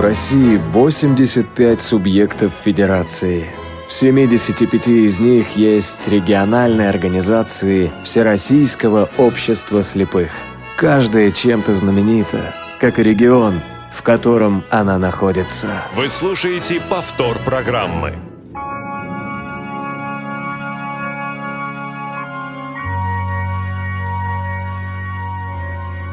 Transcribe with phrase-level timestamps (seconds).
[0.00, 3.44] В России 85 субъектов федерации.
[3.86, 10.30] В 75 из них есть региональные организации Всероссийского общества слепых.
[10.78, 13.60] Каждая чем-то знаменита, как и регион,
[13.92, 15.68] в котором она находится.
[15.94, 18.14] Вы слушаете повтор программы.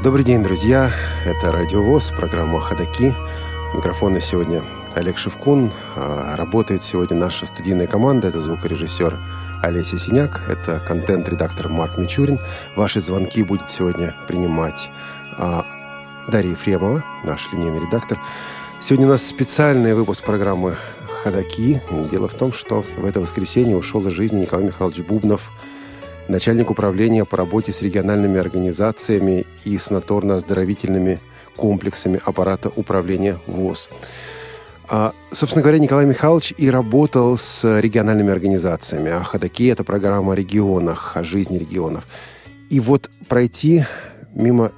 [0.04, 0.92] Добрый день, друзья.
[1.26, 3.16] Это Радио ВОЗ, программа «Ходоки».
[3.78, 4.64] Микрофон сегодня
[4.96, 5.72] Олег Шевкун.
[5.96, 8.28] А, работает сегодня наша студийная команда.
[8.28, 9.20] Это звукорежиссер
[9.62, 12.40] Олеся Синяк, это контент-редактор Марк Мичурин.
[12.76, 14.90] Ваши звонки будет сегодня принимать
[15.38, 15.64] а,
[16.28, 18.20] Дарья Ефремова, наш линейный редактор.
[18.82, 20.74] Сегодня у нас специальный выпуск программы
[21.22, 21.80] «Ходоки».
[22.10, 25.52] Дело в том, что в это воскресенье ушел из жизни Николай Михайлович Бубнов,
[26.28, 31.20] начальник управления по работе с региональными организациями и санаторно-оздоровительными
[31.58, 33.90] комплексами аппарата управления ВОЗ.
[34.90, 39.12] А, собственно говоря, Николай Михайлович и работал с региональными организациями.
[39.12, 42.06] А Ходоки– это программа о регионах, о жизни регионов.
[42.70, 43.84] И вот пройти
[44.34, 44.72] мимо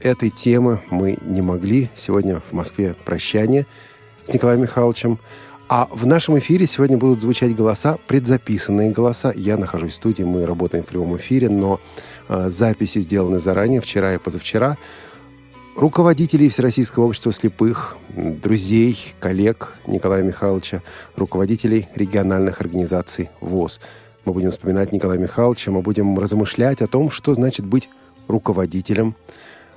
[0.00, 1.88] этой темы мы не могли.
[1.96, 3.66] Сегодня в Москве прощание
[4.28, 5.18] с Николаем Михайловичем.
[5.68, 9.32] А в нашем эфире сегодня будут звучать голоса, предзаписанные голоса.
[9.34, 11.80] Я нахожусь в студии, мы работаем в прямом эфире, но
[12.28, 14.76] э, записи сделаны заранее, вчера и позавчера
[15.76, 20.82] руководителей Всероссийского общества слепых, друзей, коллег Николая Михайловича,
[21.16, 23.80] руководителей региональных организаций ВОЗ.
[24.24, 27.88] Мы будем вспоминать Николая Михайловича, мы будем размышлять о том, что значит быть
[28.26, 29.14] руководителем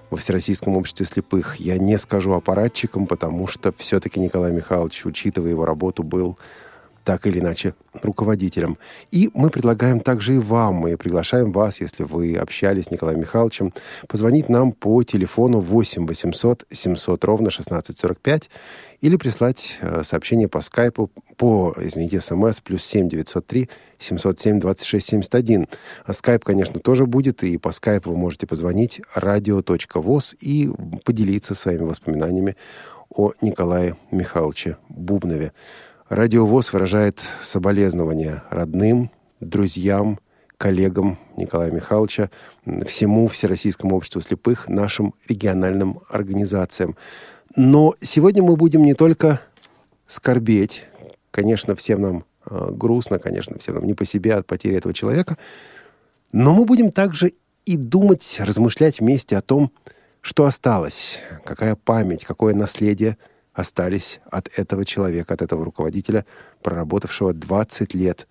[0.10, 1.58] во Всероссийском обществе слепых.
[1.58, 6.38] Я не скажу аппаратчиком, потому что все-таки Николай Михайлович, учитывая его работу, был
[7.10, 8.78] так или иначе руководителем.
[9.10, 13.74] И мы предлагаем также и вам, мы приглашаем вас, если вы общались с Николаем Михайловичем,
[14.08, 18.52] позвонить нам по телефону 8 800 700 ровно 1645
[19.02, 25.68] или прислать э, сообщение по скайпу по, извините, смс плюс 7 903 707 26 71.
[26.06, 30.70] А скайп, конечно, тоже будет, и по скайпу вы можете позвонить радио.воз и
[31.06, 32.56] поделиться своими воспоминаниями
[33.10, 35.54] о Николае Михайловиче Бубнове.
[36.10, 40.20] Радиовоз выражает соболезнования родным, друзьям,
[40.58, 42.32] коллегам Николая Михайловича,
[42.88, 46.96] всему Всероссийскому обществу слепых, нашим региональным организациям.
[47.56, 49.40] Но сегодня мы будем не только
[50.08, 50.84] скорбеть,
[51.30, 55.38] конечно, всем нам э, грустно, конечно, всем нам не по себе от потери этого человека,
[56.34, 57.34] но мы будем также
[57.68, 59.72] и думать, размышлять вместе о том,
[60.22, 63.20] что осталось, какая память, какое наследие–
[63.60, 66.26] остались от этого человека, от этого руководителя,
[66.62, 68.28] проработавшего 20 лет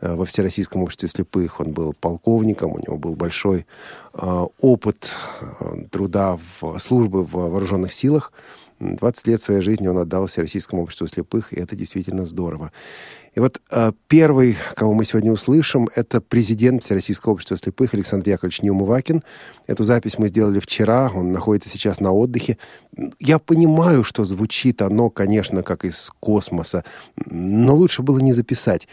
[0.00, 1.60] э, во Всероссийском обществе слепых.
[1.60, 3.66] Он был полковником, у него был большой
[4.14, 8.32] э, опыт э, труда в службы в вооруженных силах.
[8.82, 12.72] 20 лет своей жизни он отдал Всероссийскому обществу слепых, и это действительно здорово.
[13.34, 18.60] И вот э, первый, кого мы сегодня услышим, это президент Всероссийского общества слепых Александр Яковлевич
[18.62, 19.22] Неумывакин.
[19.66, 22.58] Эту запись мы сделали вчера, он находится сейчас на отдыхе.
[23.18, 26.84] Я понимаю, что звучит оно, конечно, как из космоса,
[27.24, 28.86] но лучше было не записать.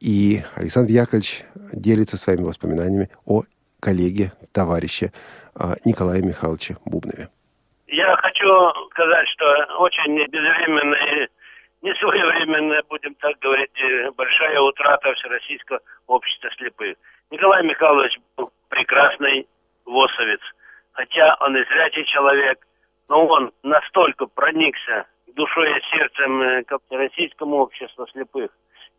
[0.00, 3.42] И Александр Яковлевич делится своими воспоминаниями о
[3.80, 5.12] коллеге, товарище
[5.56, 7.28] э, Николае Михайловиче Бубнове.
[7.86, 9.46] Я хочу сказать, что
[9.78, 11.28] очень безвременные
[11.82, 13.70] несвоевременная, будем так говорить,
[14.16, 16.96] большая утрата Всероссийского общества слепых.
[17.30, 19.46] Николай Михайлович был прекрасный
[19.84, 20.40] восовец,
[20.92, 22.66] хотя он и зрячий человек,
[23.08, 28.50] но он настолько проникся душой и сердцем э, к Российскому обществу слепых.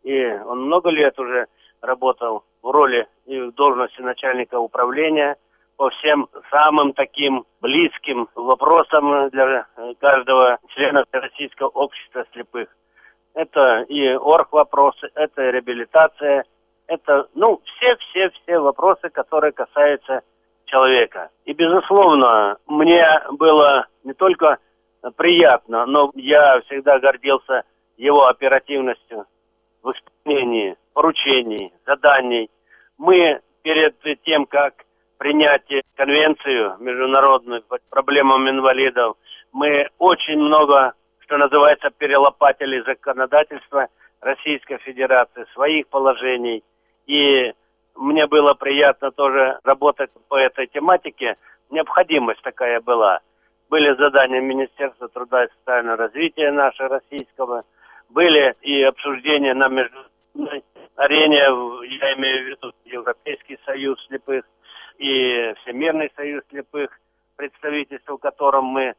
[0.04, 1.46] И он много лет уже
[1.80, 5.36] работал в роли и в должности начальника управления
[5.76, 12.68] по всем самым таким близким вопросам для э, каждого члена Российского общества слепых.
[13.34, 16.44] Это и орг вопросы, это реабилитация,
[16.86, 20.22] это, ну, все-все-все вопросы, которые касаются
[20.64, 21.30] человека.
[21.44, 24.58] И, безусловно, мне было не только
[25.16, 27.64] приятно, но я всегда гордился
[27.96, 29.26] его оперативностью
[29.82, 32.50] в исполнении поручений, заданий.
[32.96, 34.85] Мы перед тем, как
[35.18, 39.16] принять конвенцию международную по проблемам инвалидов,
[39.52, 40.94] мы очень много
[41.26, 43.88] что называется, перелопатили законодательство
[44.20, 46.62] Российской Федерации, своих положений.
[47.06, 47.52] И
[47.96, 51.36] мне было приятно тоже работать по этой тематике.
[51.70, 53.20] Необходимость такая была.
[53.68, 57.64] Были задания Министерства труда и социального развития нашего российского.
[58.08, 60.62] Были и обсуждения на международной
[60.94, 64.44] арене, я имею в виду Европейский союз слепых
[64.98, 66.90] и Всемирный союз слепых,
[67.36, 68.94] представительство в котором мы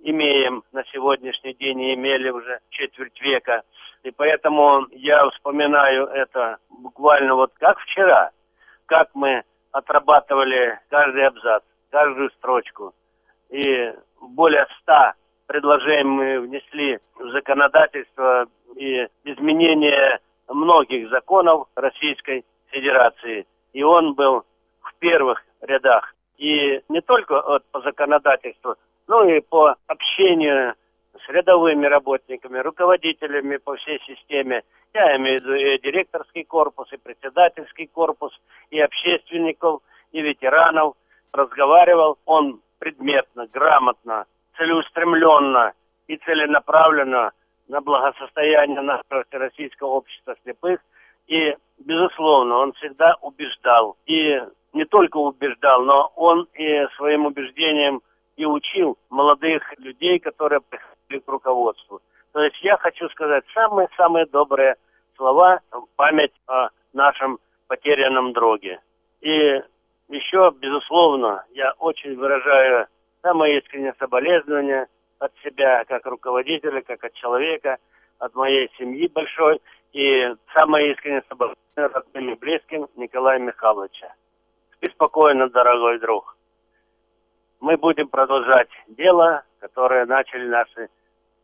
[0.00, 3.62] имеем на сегодняшний день и имели уже четверть века.
[4.02, 8.30] И поэтому я вспоминаю это буквально вот как вчера,
[8.86, 12.94] как мы отрабатывали каждый абзац, каждую строчку.
[13.50, 15.14] И более ста
[15.46, 18.46] предложений мы внесли в законодательство
[18.76, 20.18] и изменение
[20.48, 23.46] многих законов Российской Федерации.
[23.72, 24.44] И он был
[25.02, 26.14] первых рядах.
[26.38, 28.76] И не только от, по законодательству,
[29.08, 30.74] но и по общению
[31.26, 34.62] с рядовыми работниками, руководителями по всей системе.
[34.94, 38.32] Я имею в виду и директорский корпус, и председательский корпус,
[38.70, 39.82] и общественников,
[40.12, 40.94] и ветеранов.
[41.32, 44.24] Разговаривал он предметно, грамотно,
[44.56, 45.72] целеустремленно
[46.06, 47.32] и целенаправленно
[47.68, 50.80] на благосостояние нашего Российского общества слепых.
[51.26, 53.96] И, безусловно, он всегда убеждал.
[54.06, 54.40] И
[54.72, 58.02] не только убеждал, но он и своим убеждением
[58.36, 62.00] и учил молодых людей, которые приходили к руководству.
[62.32, 64.76] То есть я хочу сказать самые-самые добрые
[65.16, 67.38] слова в память о нашем
[67.68, 68.80] потерянном друге.
[69.20, 69.62] И
[70.08, 72.86] еще, безусловно, я очень выражаю
[73.22, 74.86] самое искреннее соболезнование
[75.18, 77.78] от себя, как руководителя, как от человека,
[78.18, 79.60] от моей семьи большой.
[79.92, 84.14] И самое искреннее соболезнование родным и близким Николая Михайловича.
[84.82, 86.36] Спи спокойно, дорогой друг
[87.60, 90.88] мы будем продолжать дело, которое начали наши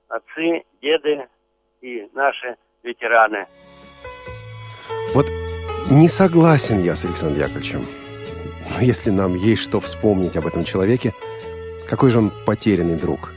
[0.08, 1.28] отцы, деды
[1.80, 3.46] и наши ветераны.
[5.14, 5.26] Вот
[5.90, 7.84] не согласен я с Александром Яковлевичем.
[8.74, 11.14] Но если нам есть что вспомнить об этом человеке,
[11.88, 13.30] какой же он потерянный друг.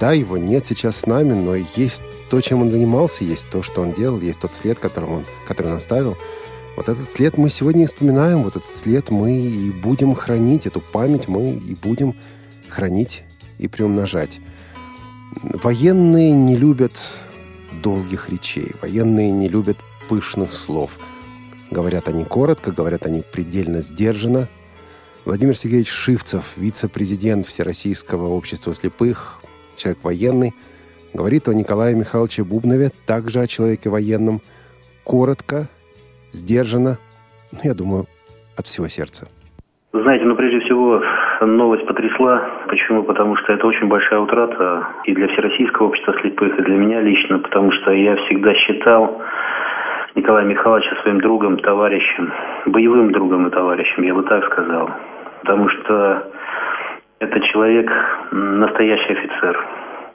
[0.00, 3.82] Да, его нет сейчас с нами, но есть то, чем он занимался, есть то, что
[3.82, 6.16] он делал, есть тот след, которым он, который он оставил–
[6.76, 10.80] вот этот след мы сегодня и вспоминаем, вот этот след мы и будем хранить, эту
[10.80, 12.14] память мы и будем
[12.68, 13.22] хранить
[13.58, 14.40] и приумножать.
[15.42, 16.92] Военные не любят
[17.82, 19.78] долгих речей, военные не любят
[20.08, 20.98] пышных слов.
[21.70, 24.48] Говорят они коротко, говорят они предельно сдержанно.
[25.24, 29.40] Владимир Сергеевич Шивцев, вице-президент Всероссийского общества слепых,
[29.76, 30.54] человек военный,
[31.12, 34.40] говорит о Николае Михайловиче Бубнове, также о человеке военном,
[35.02, 35.68] коротко,
[36.36, 36.98] сдержанно,
[37.52, 38.04] ну, я думаю,
[38.56, 39.28] от всего сердца.
[39.92, 41.02] Знаете, ну прежде всего
[41.40, 42.42] новость потрясла.
[42.68, 43.02] Почему?
[43.02, 47.38] Потому что это очень большая утрата и для Всероссийского общества слепых, и для меня лично,
[47.38, 49.22] потому что я всегда считал
[50.14, 52.32] Николая Михайловича своим другом, товарищем,
[52.66, 54.90] боевым другом и товарищем, я бы так сказал.
[55.42, 56.30] Потому что
[57.18, 57.90] это человек,
[58.32, 59.66] настоящий офицер,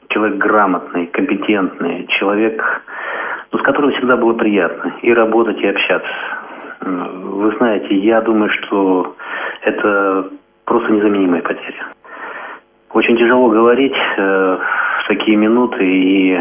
[0.09, 2.63] человек грамотный, компетентный, человек,
[3.51, 6.09] ну, с которым всегда было приятно и работать, и общаться.
[6.81, 9.15] Вы знаете, я думаю, что
[9.63, 10.30] это
[10.65, 11.86] просто незаменимая потеря.
[12.94, 14.57] Очень тяжело говорить э,
[15.03, 16.39] в такие минуты, и,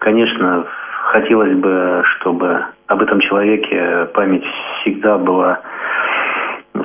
[0.00, 0.66] конечно,
[1.04, 4.44] хотелось бы, чтобы об этом человеке память
[4.80, 5.60] всегда была,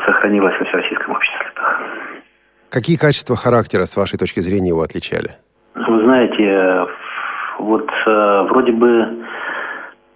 [0.06, 1.40] сохранилась во Всероссийском обществе.
[2.70, 5.32] Какие качества характера, с вашей точки зрения, его отличали?
[5.74, 6.86] Вы знаете,
[7.58, 9.26] вот э, вроде бы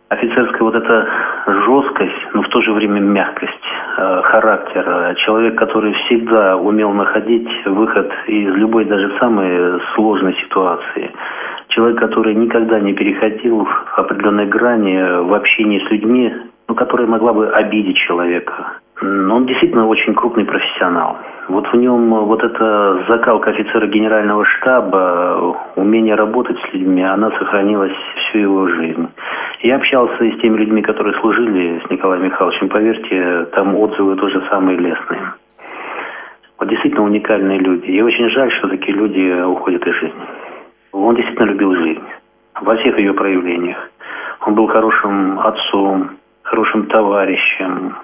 [0.09, 1.07] офицерская вот эта
[1.47, 3.51] жесткость, но в то же время мягкость
[3.97, 5.15] э, характера.
[5.15, 11.11] Человек, который всегда умел находить выход из любой даже самой сложной ситуации.
[11.69, 16.33] Человек, который никогда не переходил определенной грани в общении с людьми,
[16.67, 18.82] ну, которая могла бы обидеть человека.
[19.05, 21.17] Но он действительно очень крупный профессионал.
[21.49, 27.91] Вот в нем вот эта закалка офицера генерального штаба, умение работать с людьми, она сохранилась
[28.15, 29.09] всю его жизнь.
[29.59, 32.69] Я общался и с теми людьми, которые служили с Николаем Михайловичем.
[32.69, 35.33] Поверьте, там отзывы тоже самые лестные.
[36.57, 37.87] Вот действительно уникальные люди.
[37.87, 40.23] И очень жаль, что такие люди уходят из жизни.
[40.93, 42.07] Он действительно любил жизнь
[42.61, 43.89] во всех ее проявлениях.
[44.45, 46.11] Он был хорошим отцом,
[46.43, 47.95] хорошим товарищем,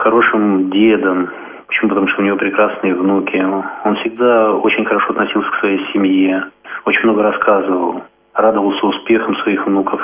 [0.00, 1.30] хорошим дедом.
[1.66, 1.90] Почему?
[1.90, 3.36] Потому что у него прекрасные внуки.
[3.84, 6.44] Он всегда очень хорошо относился к своей семье,
[6.84, 8.02] очень много рассказывал,
[8.34, 10.00] радовался успехам своих внуков.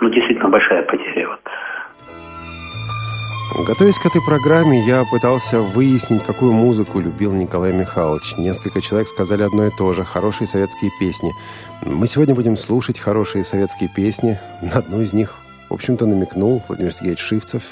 [0.00, 1.28] Ну, действительно, большая потеря.
[1.28, 1.40] Вот.
[3.68, 8.36] Готовясь к этой программе, я пытался выяснить, какую музыку любил Николай Михайлович.
[8.36, 11.30] Несколько человек сказали одно и то же– хорошие советские песни.
[11.86, 14.38] Мы сегодня будем слушать хорошие советские песни.
[14.60, 15.34] На одну из них
[15.74, 17.62] в общем-то, намекнул Владимир Сергеевич Шивцев.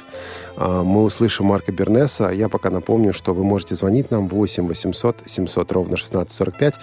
[0.56, 2.28] А, мы услышим Марка Бернеса.
[2.28, 6.75] А я пока напомню, что вы можете звонить нам 8 800 700 ровно 1645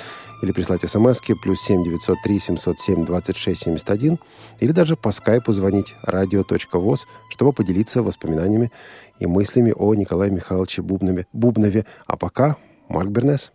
[0.42, 4.20] или прислать смски плюс 7 903 707 26 71
[4.60, 8.72] или даже по скайпу звонить radio.voz, чтобы поделиться воспоминаниями
[9.20, 11.26] и мыслями о Николае Михайловиче Бубнове.
[11.34, 11.86] Бубнове.
[12.08, 12.58] А пока
[12.88, 13.52] Марк Бернес.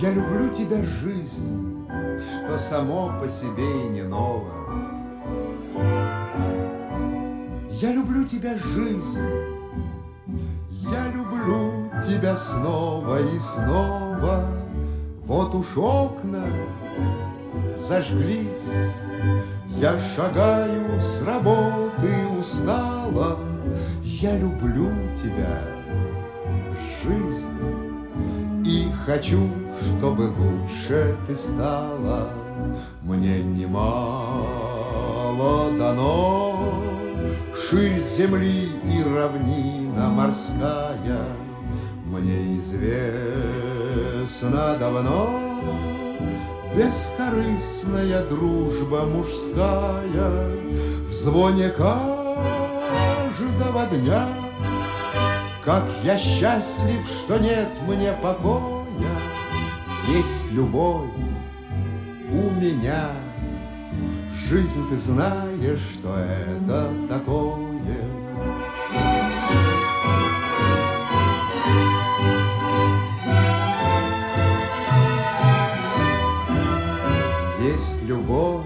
[0.00, 1.67] Я люблю тебя, жизнь
[2.48, 4.48] что само по себе и не ново.
[7.70, 9.20] Я люблю тебя, жизнь,
[10.70, 14.46] я люблю тебя снова и снова.
[15.26, 16.44] Вот уж окна
[17.76, 18.70] зажглись,
[19.76, 23.38] я шагаю с работы устала.
[24.02, 24.90] Я люблю
[25.22, 25.62] тебя,
[27.02, 27.46] жизнь,
[28.64, 32.30] и хочу, чтобы лучше ты стала.
[33.02, 34.78] Мне немало
[35.78, 36.82] дано,
[37.54, 41.26] ширь земли и равнина морская.
[42.04, 42.96] Мне известно
[44.78, 45.40] давно.
[46.74, 50.56] Бескорыстная дружба мужская.
[51.08, 52.06] В звоне каждого
[53.90, 54.28] дня.
[55.64, 58.78] Как я счастлив, что нет мне покоя
[60.08, 61.10] Есть любовь
[62.30, 63.10] у меня.
[64.48, 67.68] Жизнь, ты знаешь, что это такое.
[77.60, 78.64] Есть любовь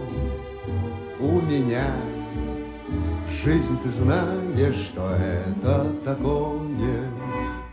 [1.19, 1.93] у меня,
[3.45, 7.11] Жизнь, ты знаешь, что это такое,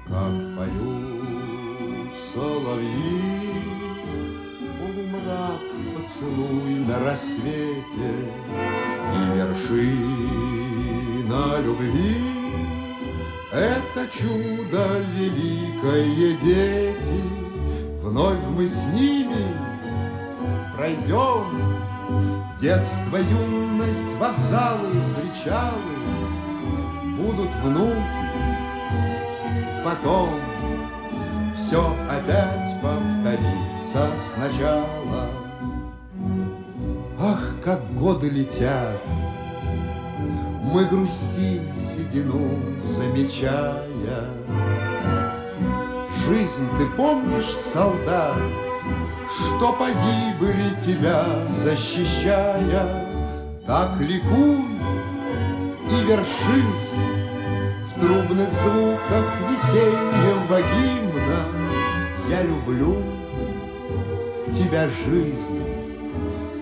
[0.07, 1.19] Как поют
[2.33, 3.18] соловьи,
[6.19, 8.11] поцелуй на рассвете
[9.15, 10.81] И вершина
[11.63, 12.17] любви.
[13.51, 14.83] Это чудо
[15.15, 17.23] великое, дети
[18.01, 19.55] Вновь мы с ними
[20.75, 21.45] пройдем.
[22.61, 25.95] Детство, юность, вокзалы, причалы
[27.17, 28.29] Будут внуки,
[29.85, 30.29] потом
[31.55, 35.08] Все опять повторится сначала
[37.63, 39.01] как годы летят,
[40.63, 43.83] Мы грустим седину, замечая.
[46.25, 48.35] Жизнь, ты помнишь, солдат,
[49.35, 53.05] Что погибли тебя, защищая?
[53.65, 54.65] Так ликуй
[55.91, 56.95] и вершись
[57.87, 61.59] В трубных звуках весеннего гимна.
[62.29, 62.97] Я люблю
[64.53, 65.58] тебя, жизнь,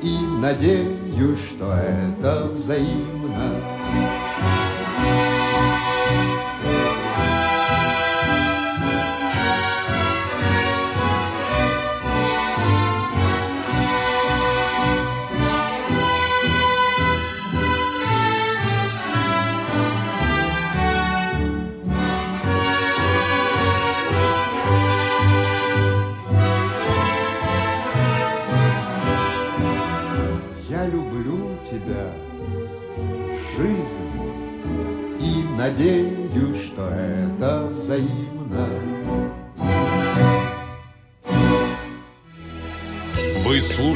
[0.07, 4.26] и надеюсь, что это взаимно.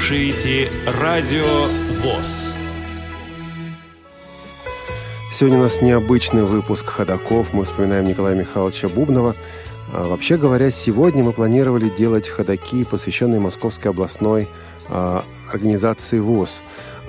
[0.02, 0.68] Слушаете
[1.00, 1.46] Радио
[2.02, 2.56] ВОЗ.
[5.32, 7.54] Сегодня у нас необычный выпуск ходаков.
[7.54, 9.36] Мы вспоминаем Николая Михайловича Бубнова.
[9.94, 14.50] А, Вообще говоря, сегодня мы планировали делать ходаки, посвященные Московской областной
[14.90, 16.64] а, организации ВОЗ.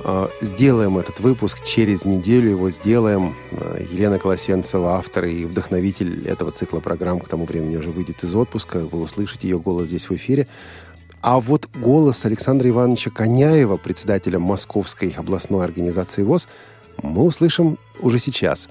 [0.05, 3.35] А, Сделаем этот выпуск через неделю, его сделаем.
[3.53, 8.35] А, Елена Колосенцева, автор и вдохновитель этого цикла программ, к тому времени уже выйдет из
[8.35, 8.81] отпуска.
[8.81, 10.47] Вы услышите ее голос здесь в эфире.
[11.23, 16.49] А вот голос Александра Ивановича Коняева, председателя Московской областной организации ВОЗ,
[17.01, 18.69] мы услышим уже сейчас.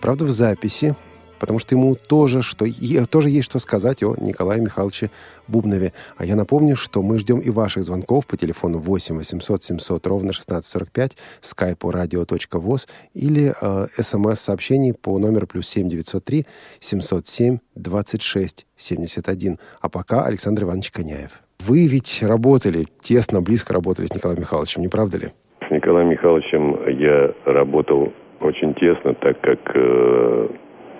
[0.00, 0.96] Правда, в записи,
[1.38, 2.66] потому что ему тоже, что,
[3.08, 5.12] тоже есть что сказать о Николае Михайловиче
[5.46, 5.92] Бубнове.
[6.16, 10.30] А я напомню, что мы ждем и ваших звонков по телефону 8 800 700 ровно
[10.30, 16.46] 1645, скайпу radio.voz или э, смс-сообщений по номеру плюс 7 903
[16.80, 19.58] 707 26 71.
[19.80, 21.42] А пока Александр Иванович Коняев.
[21.68, 25.26] Вы ведь работали, тесно, близко работали с Николаем Михайловичем, не правда ли?
[25.68, 30.48] С Николаем Михайловичем я работал очень тесно, так как э,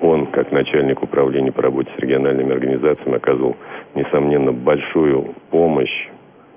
[0.03, 3.57] он, как начальник управления по работе с региональными организациями, оказывал,
[3.97, 6.09] несомненно, большую помощь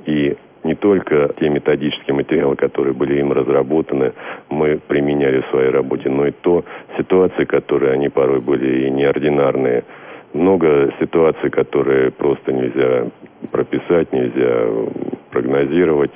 [0.06, 4.14] и не только те методические материалы, которые были им разработаны,
[4.50, 6.64] мы применяли в своей работе, но и то
[6.98, 9.84] ситуации, которые они порой были и неординарные.
[10.34, 13.08] Много ситуаций, которые просто нельзя
[13.46, 14.68] прописать, нельзя
[15.32, 16.12] прогнозировать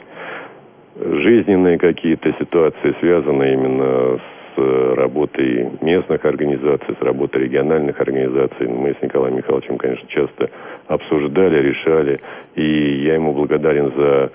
[0.98, 8.67] жизненные какие-то ситуации, связанные именно с с работой местных организаций, с работой региональных организаций.
[8.67, 10.50] Мы с Николаем Михайловичем, конечно, часто
[10.88, 12.19] обсуждали, решали.
[12.55, 14.31] И я ему благодарен за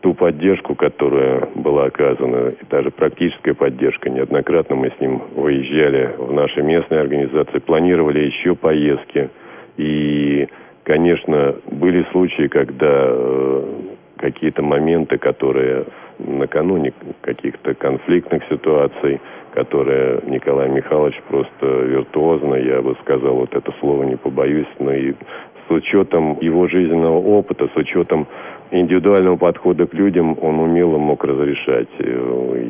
[0.00, 4.10] ту поддержку, которая была оказана, и даже практическая поддержка.
[4.10, 9.30] Неоднократно мы с ним выезжали в наши местные организации, планировали еще поездки.
[9.76, 10.48] И,
[10.84, 13.64] конечно, были случаи, когда э,
[14.16, 15.84] какие-то моменты, которые
[16.18, 19.20] накануне каких-то конфликтных ситуаций,
[19.52, 25.12] которые Николай Михайлович просто виртуозно, я бы сказал, вот это слово не побоюсь, но и
[25.12, 28.26] с учетом его жизненного опыта, с учетом
[28.70, 31.88] индивидуального подхода к людям он умело мог разрешать.
[31.98, 32.64] Э,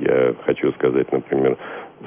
[0.00, 1.56] я хочу сказать, например,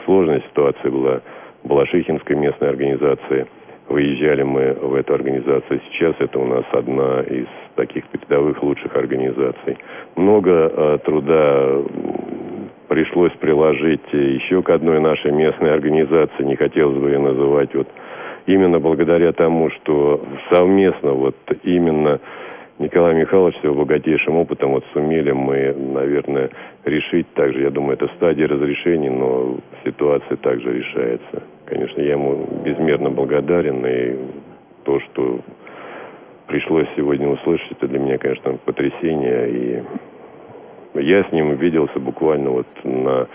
[0.05, 1.21] сложная ситуация была
[1.63, 3.47] в Балашихинской местной организации.
[3.89, 5.79] Выезжали мы в эту организацию.
[5.91, 9.77] Сейчас это у нас одна из таких передовых лучших организаций.
[10.15, 11.83] Много э, труда
[12.89, 17.87] пришлось приложить еще к одной нашей местной организации, не хотелось бы ее называть, вот
[18.45, 22.19] именно благодаря тому, что совместно вот именно
[22.79, 26.49] Николай Михайлович с его богатейшим опытом вот сумели мы, наверное,
[26.85, 31.43] решить также, я думаю, это стадия разрешения, но ситуация также решается.
[31.67, 34.15] Конечно, я ему безмерно благодарен, и
[34.85, 35.41] то, что
[36.47, 39.83] пришлось сегодня услышать, это для меня, конечно, потрясение, и
[41.01, 43.27] я с ним виделся буквально вот на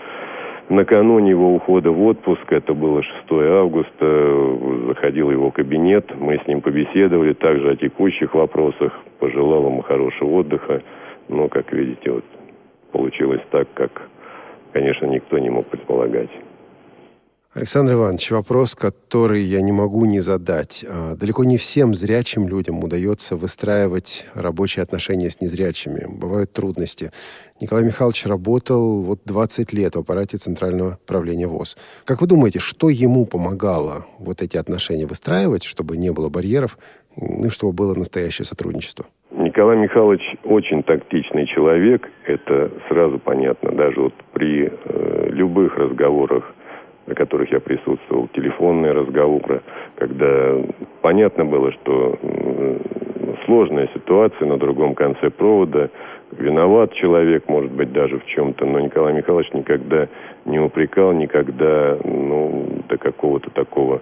[0.69, 6.61] Накануне его ухода в отпуск, это было 6 августа, заходил его кабинет, мы с ним
[6.61, 10.81] побеседовали также о текущих вопросах, пожелал ему хорошего отдыха,
[11.27, 12.23] но, как видите, вот
[12.91, 14.09] получилось так, как,
[14.71, 16.29] конечно, никто не мог предполагать.
[17.55, 20.83] Александр Иванович, вопрос, который я не могу не задать.
[20.89, 26.07] А, далеко не всем зрячим людям удается выстраивать рабочие отношения с незрячими.
[26.09, 27.11] Бывают трудности.
[27.61, 31.77] Николай Михайлович работал вот 20 лет в аппарате Центрального правления ВОЗ.
[32.05, 36.79] Как вы думаете, что ему помогало вот эти отношения выстраивать, чтобы не было барьеров,
[37.15, 39.05] ну и чтобы было настоящее сотрудничество?
[39.29, 43.71] Николай Михайлович очень тактичный человек, это сразу понятно.
[43.73, 46.55] Даже вот при э, любых разговорах
[47.07, 49.61] на которых я присутствовал, телефонные разговоры,
[49.95, 50.55] когда
[51.01, 52.17] понятно было, что
[53.45, 55.89] сложная ситуация на другом конце провода,
[56.31, 60.07] виноват человек, может быть, даже в чем-то, но Николай Михайлович никогда
[60.45, 64.01] не упрекал, никогда ну, до какого-то такого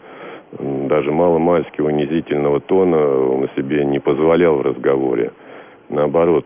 [0.59, 5.31] даже мало-мальски унизительного тона он себе не позволял в разговоре.
[5.89, 6.45] Наоборот,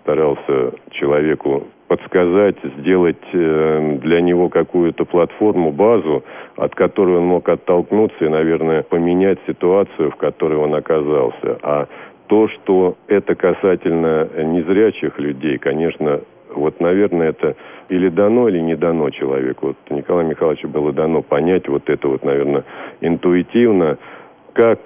[0.00, 6.24] старался человеку подсказать, сделать э, для него какую-то платформу, базу,
[6.56, 11.58] от которой он мог оттолкнуться и, наверное, поменять ситуацию, в которой он оказался.
[11.62, 11.86] А
[12.26, 16.20] то, что это касательно незрячих людей, конечно,
[16.54, 17.54] вот, наверное, это
[17.88, 19.68] или дано, или не дано человеку.
[19.68, 22.64] Вот Николаю Михайловичу было дано понять вот это вот, наверное,
[23.00, 23.98] интуитивно,
[24.56, 24.80] как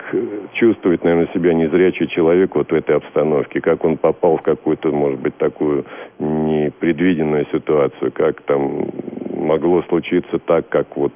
[0.54, 5.20] чувствует, наверное, себя незрячий человек вот в этой обстановке, как он попал в какую-то, может
[5.20, 5.86] быть, такую
[6.18, 8.88] непредвиденную ситуацию, как там
[9.36, 11.12] могло случиться так, как вот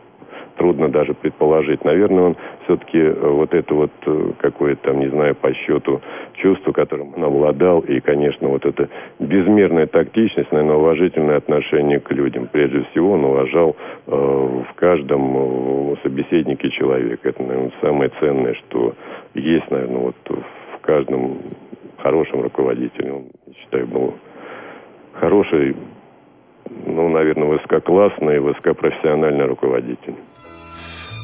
[0.57, 1.85] трудно даже предположить.
[1.85, 6.01] Наверное, он все-таки э, вот это вот э, какое-то, там, не знаю, по счету
[6.35, 8.89] чувство, которым он обладал, и, конечно, вот эта
[9.19, 12.49] безмерная тактичность, наверное, уважительное отношение к людям.
[12.51, 17.29] Прежде всего, он уважал э, в каждом э, собеседнике человека.
[17.29, 18.95] Это, наверное, самое ценное, что
[19.35, 21.39] есть, наверное, вот в каждом
[21.99, 23.13] хорошем руководителе.
[23.13, 23.25] Он,
[23.61, 24.15] считаю, был
[25.15, 25.75] хороший,
[26.87, 30.15] ну, наверное, высококлассный, высокопрофессиональный руководитель.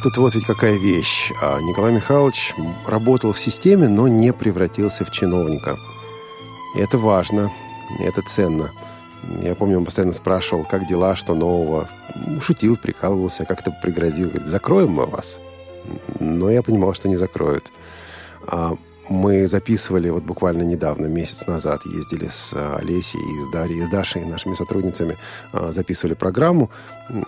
[0.03, 1.31] Тут вот ведь какая вещь.
[1.43, 2.55] А, Николай Михайлович
[2.87, 5.77] работал в системе, но не превратился в чиновника.
[6.75, 7.53] И это важно,
[7.99, 8.71] и это ценно.
[9.43, 11.87] Я помню, он постоянно спрашивал, как дела, что нового.
[12.41, 14.31] Шутил, прикалывался, как-то пригрозил.
[14.31, 15.39] Говорит, закроем мы вас.
[16.19, 17.71] Но я понимал, что не закроют.
[19.11, 23.89] Мы записывали вот буквально недавно, месяц назад, ездили с э, Олесей и с Дарьей, с
[23.89, 25.17] Дашей, нашими сотрудницами,
[25.53, 26.71] э, записывали программу,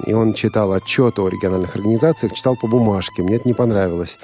[0.07, 4.21] и он читал отчет о региональных организациях, читал по бумажке, мне это не понравилось.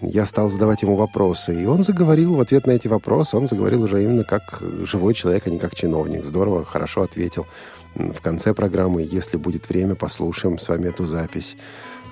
[0.00, 3.82] Я стал задавать ему вопросы, и он заговорил в ответ на эти вопросы, он заговорил
[3.82, 6.24] уже именно как живой человек, а не как чиновник.
[6.24, 7.46] Здорово, хорошо ответил.
[7.94, 11.58] В конце программы, если будет время, послушаем с вами эту запись.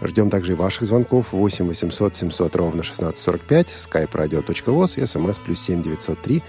[0.03, 5.61] Ждем также и ваших звонков 8 800 700 ровно 1645, skype radio.voz и смс плюс
[5.61, 6.43] 7 903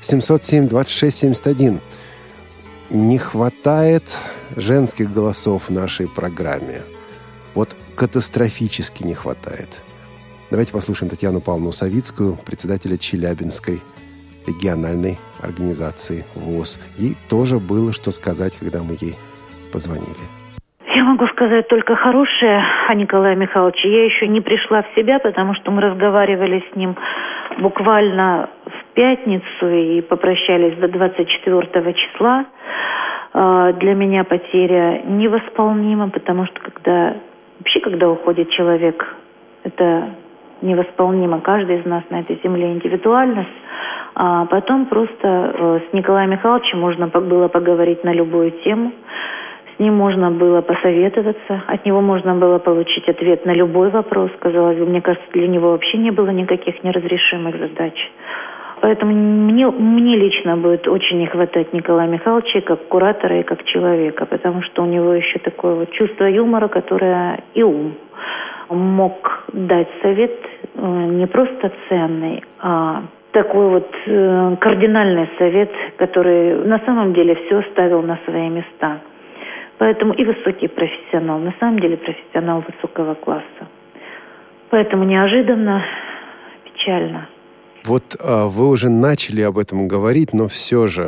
[0.00, 1.80] 707 26 71.
[2.90, 4.04] Не хватает
[4.56, 6.82] женских голосов в нашей программе.
[7.54, 9.68] Вот катастрофически не хватает.
[10.50, 13.82] Давайте послушаем Татьяну Павловну Савицкую, председателя Челябинской
[14.46, 16.78] региональной организации ВОЗ.
[16.96, 19.14] Ей тоже было что сказать, когда мы ей
[19.72, 20.37] позвонили
[21.18, 23.90] могу сказать только хорошее о Николае Михайловиче.
[23.90, 26.94] Я еще не пришла в себя, потому что мы разговаривали с ним
[27.58, 32.44] буквально в пятницу и попрощались до 24 числа.
[33.32, 37.16] А, для меня потеря невосполнима, потому что когда
[37.58, 39.04] вообще, когда уходит человек,
[39.64, 40.10] это
[40.62, 41.40] невосполнимо.
[41.40, 43.48] Каждый из нас на этой земле индивидуальность.
[44.14, 48.92] А потом просто э, с Николаем Михайловичем можно было поговорить на любую тему.
[49.78, 54.28] С ним можно было посоветоваться, от него можно было получить ответ на любой вопрос.
[54.40, 57.94] Казалось бы, мне кажется, для него вообще не было никаких неразрешимых задач.
[58.80, 64.26] Поэтому мне, мне лично будет очень не хватать Николая Михайловича как куратора и как человека,
[64.26, 67.94] потому что у него еще такое вот чувство юмора, которое и ум
[68.70, 70.40] мог дать совет
[70.74, 77.62] э, не просто ценный, а такой вот э, кардинальный совет, который на самом деле все
[77.70, 78.98] ставил на свои места.
[79.78, 83.68] Поэтому и высокий профессионал, на самом деле профессионал высокого класса.
[84.70, 85.84] Поэтому неожиданно,
[86.64, 87.28] печально.
[87.84, 91.04] Вот а, вы уже начали об этом говорить, но все же,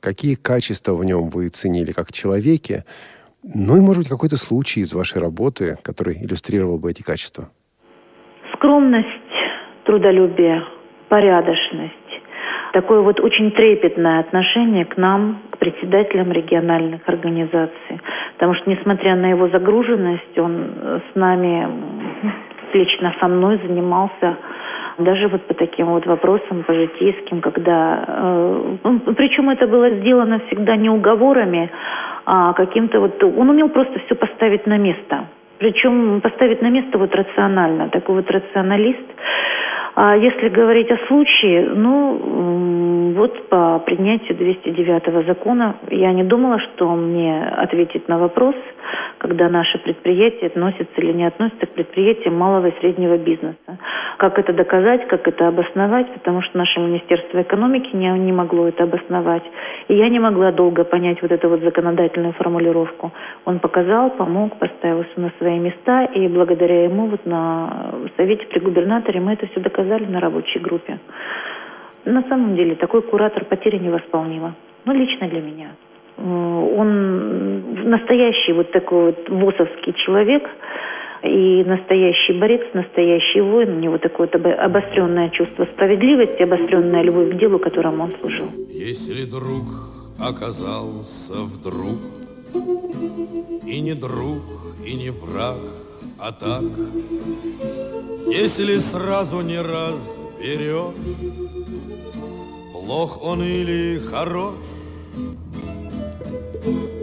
[0.00, 2.84] какие качества в нем вы ценили как человеке?
[3.42, 7.50] Ну и, может быть, какой-то случай из вашей работы, который иллюстрировал бы эти качества?
[8.54, 9.08] Скромность,
[9.84, 10.62] трудолюбие,
[11.08, 12.01] порядочность,
[12.72, 18.00] такое вот очень трепетное отношение к нам, к председателям региональных организаций.
[18.34, 21.68] Потому что, несмотря на его загруженность, он с нами,
[22.72, 24.36] лично со мной занимался
[24.98, 28.04] даже вот по таким вот вопросам, по житейским, когда...
[28.06, 28.76] Э,
[29.16, 31.70] причем это было сделано всегда не уговорами,
[32.26, 33.22] а каким-то вот...
[33.22, 35.26] Он умел просто все поставить на место.
[35.58, 37.88] Причем поставить на место вот рационально.
[37.88, 39.06] Такой вот рационалист.
[39.94, 46.94] А если говорить о случае, ну, вот по принятию 209 закона я не думала, что
[46.94, 48.54] мне ответит на вопрос,
[49.18, 53.78] когда наши предприятия относятся или не относятся к предприятиям малого и среднего бизнеса.
[54.18, 58.84] Как это доказать, как это обосновать, потому что наше Министерство экономики не, не могло это
[58.84, 59.44] обосновать.
[59.88, 63.12] И я не могла долго понять вот эту вот законодательную формулировку.
[63.44, 68.58] Он показал, помог, поставил все на свои места, и благодаря ему вот на совете при
[68.58, 70.98] губернаторе мы это все доказали на рабочей группе.
[72.04, 74.54] На самом деле такой куратор потери невосполнима.
[74.84, 75.68] Ну, лично для меня.
[76.22, 80.42] Э, он настоящий вот такой вот ВОСовский человек
[81.22, 83.76] и настоящий борец, настоящий воин.
[83.76, 88.46] У него такое вот обостренное чувство справедливости, обостренная любовь к делу, которому он служил.
[88.68, 89.66] Если друг
[90.20, 91.98] оказался вдруг
[93.66, 94.42] и не друг,
[94.86, 95.58] и не враг,
[96.20, 96.62] а так
[98.28, 100.94] если сразу не разберешь,
[102.72, 104.54] плох он или хорош,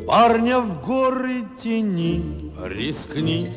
[0.09, 3.53] Парня в горы тени рискни,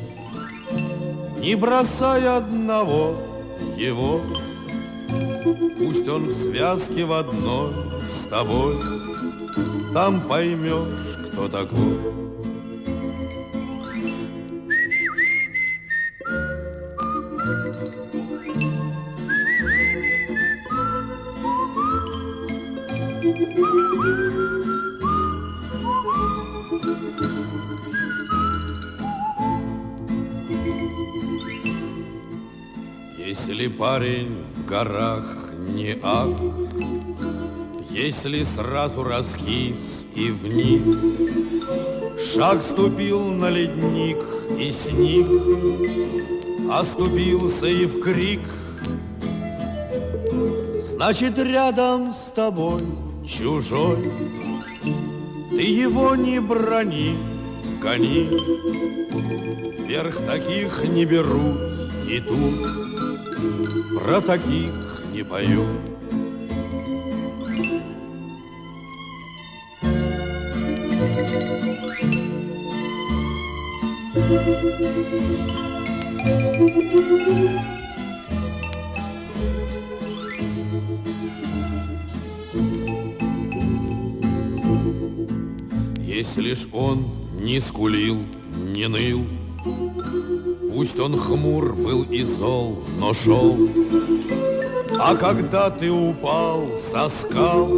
[1.39, 3.15] Не бросай одного
[3.75, 4.21] его,
[5.79, 7.73] Пусть он в связке в одной
[8.07, 8.75] с тобой,
[9.95, 12.13] Там поймешь, кто такой.
[33.17, 35.25] Если парень в горах
[35.67, 36.29] не ад,
[37.91, 40.81] Если сразу раскис и вниз,
[42.33, 44.17] Шаг ступил на ледник
[44.57, 45.27] и сник,
[46.71, 48.41] Оступился и в крик,
[50.81, 52.81] Значит, рядом с тобой
[53.27, 54.11] чужой,
[55.55, 57.15] Ты его не брони,
[57.79, 58.27] гони,
[59.85, 61.61] Вверх таких не берут
[62.09, 62.67] и тут
[63.99, 65.65] про таких не пою.
[86.25, 88.17] Если ж он не скулил,
[88.55, 89.25] не ныл,
[90.73, 93.57] Пусть он хмур был и зол, но шел.
[95.01, 97.69] А когда ты упал со скал,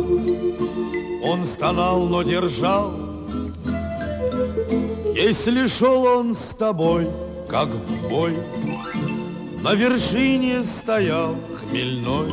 [1.23, 2.93] Он стонал, но держал.
[5.15, 7.07] Если шел он с тобой,
[7.49, 8.37] как в бой,
[9.63, 12.29] На вершине стоял хмельной,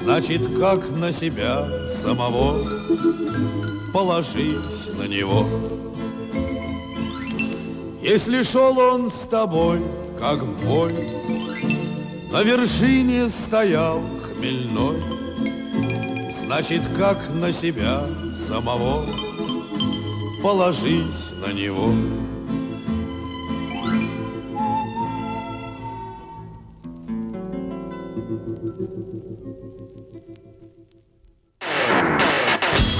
[0.00, 3.21] Значит, как на себя самого
[3.92, 5.46] Положись на него.
[8.00, 9.80] Если шел он с тобой,
[10.18, 10.92] как в бой,
[12.30, 15.02] На вершине стоял хмельной,
[16.40, 18.06] Значит, как на себя
[18.48, 19.04] самого
[20.42, 21.92] Положись на него.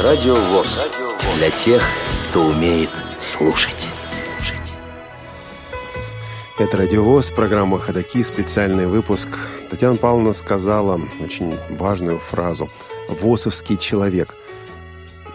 [0.03, 0.85] Радио ВОЗ.
[1.37, 1.81] Для тех,
[2.29, 3.87] кто умеет слушать.
[6.59, 9.29] Это «Радиовоз», программа «Ходоки», специальный выпуск.
[9.71, 12.69] Татьяна Павловна сказала очень важную фразу
[13.09, 14.35] «ВОСовский человек».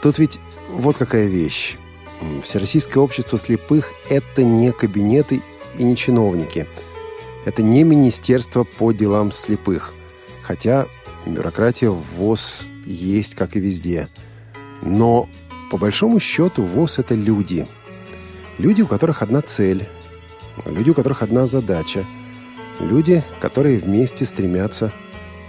[0.01, 0.37] Тут ведь
[0.69, 1.77] вот какая вещь.
[2.43, 5.41] Всероссийское общество слепых– это не кабинеты
[5.77, 6.67] и не чиновники.
[7.45, 9.93] Это не министерство по делам слепых.
[10.41, 10.87] Хотя
[11.25, 14.09] бюрократия в ВОЗ есть, как и везде.
[14.81, 15.29] Но
[15.71, 17.67] по большому счету ВОЗ– это люди.
[18.57, 19.87] Люди, у которых одна цель–
[20.65, 22.05] Люди, у которых одна задача.
[22.79, 24.91] Люди, которые вместе стремятся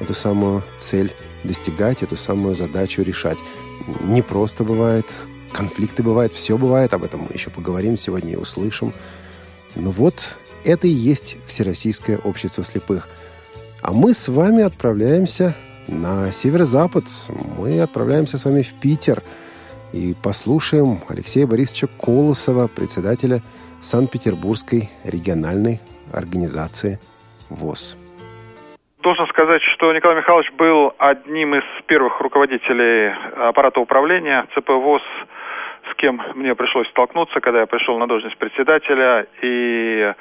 [0.01, 1.13] эту самую цель
[1.45, 3.39] достигать, эту самую задачу решать.
[4.03, 5.07] Не просто бывает,
[5.53, 8.93] конфликты бывают, все бывает, об этом мы еще поговорим сегодня и услышим.
[9.75, 13.09] Но вот это и есть Всероссийское общество слепых.
[13.81, 15.55] А мы с вами отправляемся
[15.89, 17.05] на северо-запад.
[17.59, 19.23] Мы отправляемся с вами в Питер
[19.93, 23.41] и послушаем Алексея Борисовича Колосова, председателя
[23.81, 25.81] Санкт-Петербургской региональной
[26.13, 26.99] организации
[27.51, 27.97] ВОЗ.
[29.03, 33.15] Должен сказать, что Николай Михайлович был одним из первых руководителей
[33.49, 35.03] аппарата управления ЦП ВОЗ,
[35.91, 39.27] с кем мне пришлось столкнуться, когда я пришел на должность председателя.
[39.41, 40.13] И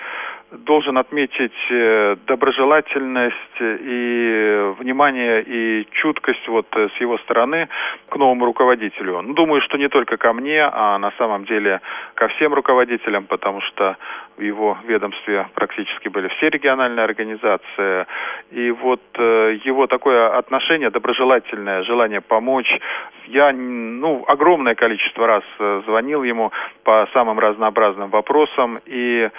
[0.51, 7.67] должен отметить э, доброжелательность и внимание и чуткость вот э, с его стороны
[8.09, 9.21] к новому руководителю.
[9.21, 11.81] Ну, думаю, что не только ко мне, а на самом деле
[12.13, 13.97] ко всем руководителям, потому что
[14.37, 18.05] в его ведомстве практически были все региональные организации.
[18.51, 22.71] И вот э, его такое отношение доброжелательное, желание помочь.
[23.25, 25.43] Я, ну, огромное количество раз
[25.85, 26.51] звонил ему
[26.83, 29.29] по самым разнообразным вопросам, и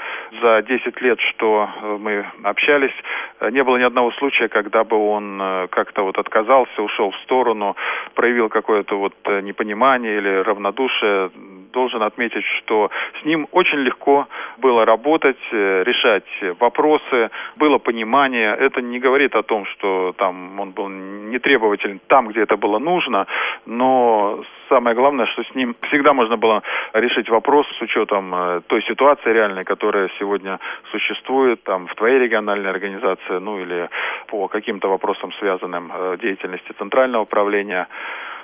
[0.42, 2.92] за 10 лет, что э, мы общались,
[3.40, 7.16] э, не было ни одного случая, когда бы он э, как-то вот отказался, ушел в
[7.24, 7.76] сторону,
[8.14, 11.30] проявил какое-то вот непонимание или равнодушие.
[11.72, 14.26] Должен отметить, что с ним очень легко
[14.58, 16.24] было работать, решать
[16.58, 18.54] вопросы, было понимание.
[18.54, 23.26] Это не говорит о том, что там он был нетребователен там, где это было нужно,
[23.66, 28.82] но самое главное, что с ним всегда можно было решить вопрос с учетом э, той
[28.82, 30.58] ситуации реальной, которая сегодня
[30.90, 33.88] существует там в твоей региональной организации, ну или
[34.26, 37.88] по каким-то вопросам, связанным э, деятельности центрального управления.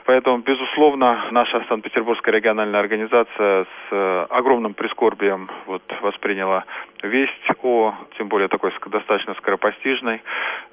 [0.04, 6.64] Поэтому, безусловно, наша Санкт-Петербургская региональная организация с э, огромным прискорбием вот, восприняла
[7.04, 10.22] весть о, тем более такой достаточно скоропостижной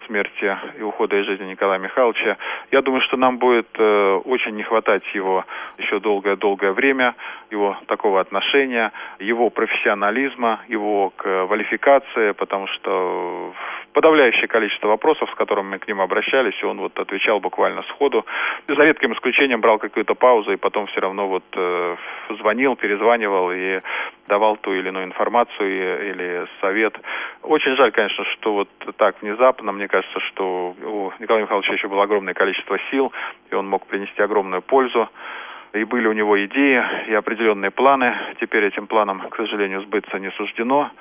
[0.06, 2.38] смерти и ухода из жизни Николая Михайловича.
[2.72, 5.46] Я думаю, что нам будет э, очень не хватать его
[5.78, 7.16] еще долгое-долгое время,
[7.50, 13.54] его такого отношения, его профессионализма, его квалификации, потому что
[13.94, 18.26] подавляющее количество вопросов, с которыми мы к нему обращались, и он вот отвечал буквально сходу.
[18.68, 21.96] За редким исключением брал какую-то паузу и потом все равно вот э,
[22.40, 23.82] звонил, перезванивал и
[24.28, 26.21] давал ту или иную информацию или
[26.60, 26.94] совет.
[27.44, 32.04] Очень жаль, конечно, что вот так внезапно, мне кажется, что у Николая Михайловича еще было
[32.04, 33.12] огромное количество сил,
[33.50, 35.10] и он мог принести огромную пользу
[35.74, 38.14] и были у него идеи и определенные планы.
[38.40, 40.92] Теперь этим планам, к сожалению, сбыться не суждено.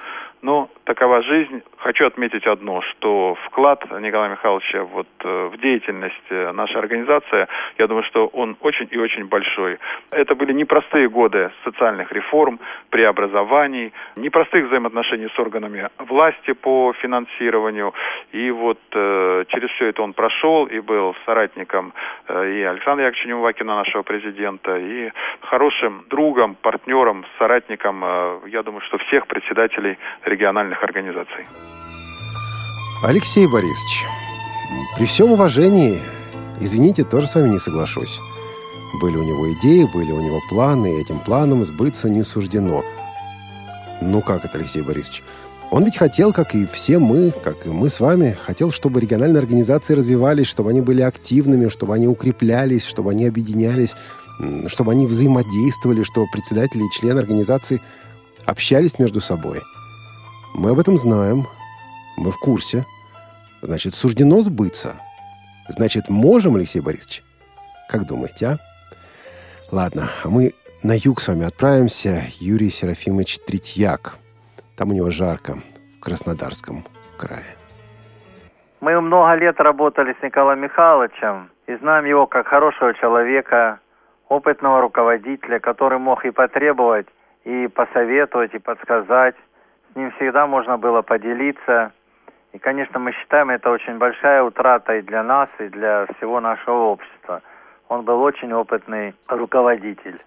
[0.42, 1.62] Но такова жизнь.
[1.76, 7.46] Хочу отметить одно, что вклад Николая Михайловича вот э, в деятельность э, нашей организации,
[7.78, 9.78] я думаю, что он очень и очень большой.
[10.10, 17.92] Это были непростые годы социальных реформ, преобразований, непростых взаимоотношений с органами власти по финансированию.
[18.32, 21.92] И вот э, через все это он прошел и был соратником
[22.28, 28.98] и Александра Яковлевича Неувакина, нашего президента, и хорошим другом, партнером, соратником, э, я думаю, что
[28.98, 31.46] всех председателей региональных организаций.
[33.02, 34.06] Алексей Борисович,
[34.96, 35.98] при всем уважении,
[36.60, 38.20] извините, тоже с вами не соглашусь.
[39.00, 42.82] Были у него идеи, были у него планы, и этим планам сбыться не суждено.
[44.02, 45.22] Ну как это, Алексей Борисович?
[45.70, 49.38] Он ведь хотел, как и все мы, как и мы с вами, хотел, чтобы региональные
[49.38, 53.94] организации развивались, чтобы они были активными, чтобы они укреплялись, чтобы они объединялись,
[54.68, 57.80] чтобы они взаимодействовали, чтобы председатели и члены организации
[58.46, 59.60] общались между собой–
[60.54, 61.44] мы об этом знаем.
[62.16, 62.84] Мы в курсе.
[63.62, 64.96] Значит, суждено сбыться.
[65.68, 67.22] Значит, можем, Алексей Борисович?
[67.88, 68.58] Как думаете, а?
[69.70, 72.24] Ладно, а мы на юг с вами отправимся.
[72.40, 74.18] Юрий Серафимович Третьяк,
[74.76, 75.58] Там у него жарко,
[75.98, 76.84] в Краснодарском
[77.16, 77.56] крае.
[78.80, 83.78] Мы много лет работали с Николаем Михайловичем и знаем его как хорошего человека,
[84.30, 87.06] опытного руководителя, который мог и потребовать,
[87.44, 89.34] и посоветовать, и подсказать.
[89.92, 91.92] С ним всегда можно было поделиться.
[92.52, 96.92] И, конечно, мы считаем это очень большая утрата и для нас, и для всего нашего
[96.92, 97.42] общества.
[97.88, 100.20] Он был очень опытный руководитель.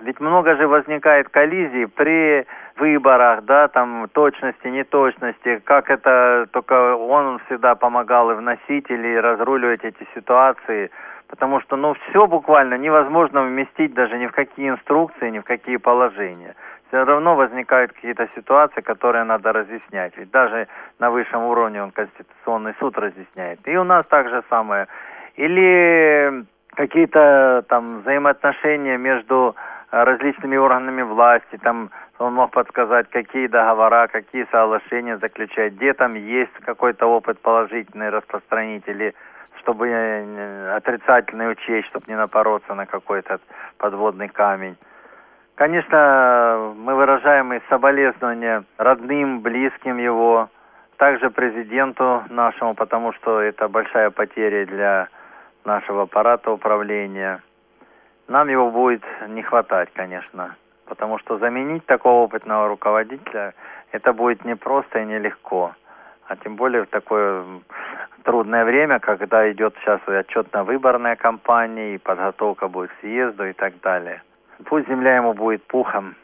[0.00, 7.38] Ведь много же возникает коллизий при выборах, да, там точности, неточности, как это только он
[7.46, 10.90] всегда помогал и вносить или разруливать эти ситуации,
[11.30, 15.76] потому что, ну, все буквально невозможно вместить даже ни в какие инструкции, ни в какие
[15.76, 16.56] положения.
[16.88, 20.12] Все равно возникают какие-то ситуации, которые надо разъяснять.
[20.16, 20.66] Ведь даже
[20.98, 23.60] на высшем уровне он Конституционный суд разъясняет.
[23.64, 24.88] И у нас так же самое.
[25.36, 29.54] Или какие-то там взаимоотношения между
[29.92, 36.52] различными органами власти, там он мог подсказать, какие договора, какие соглашения заключать, где там есть
[36.64, 39.14] какой-то опыт положительный распространитель,
[39.58, 39.88] чтобы
[40.74, 43.40] отрицательный учесть, чтобы не напороться на какой-то
[43.78, 44.76] подводный камень.
[45.54, 50.48] Конечно, мы выражаем и соболезнования родным, близким его,
[50.96, 55.08] также президенту нашему, потому что это большая потеря для
[55.64, 57.42] нашего аппарата управления.
[58.28, 63.54] Нам его будет не хватать, конечно, потому что заменить такого опытного руководителя
[63.92, 65.74] это будет непросто и нелегко.
[66.30, 67.44] А тем более в такое
[68.22, 74.22] трудное время, когда идет сейчас отчетно-выборная кампания, и подготовка будет к съезду и так далее.
[74.66, 76.14] Пусть земля ему будет пухом.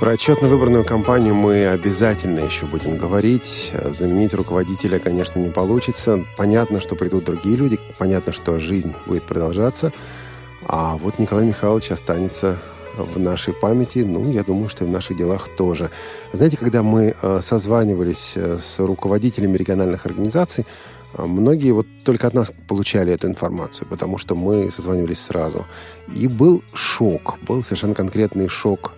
[0.00, 3.70] Про отчетно-выборную кампанию мы обязательно еще будем говорить.
[3.90, 6.24] Заменить руководителя, конечно, не получится.
[6.38, 9.92] Понятно, что придут другие люди, понятно, что жизнь будет продолжаться.
[10.66, 12.56] А вот Николай Михайлович останется
[12.96, 15.90] в нашей памяти, ну, я думаю, что и в наших делах тоже.
[16.32, 20.64] Знаете, когда мы э, созванивались э, с руководителями региональных организаций,
[21.14, 25.66] э, многие вот только от нас получали эту информацию, потому что мы созванивались сразу.
[26.14, 28.92] И был шок, был совершенно конкретный шок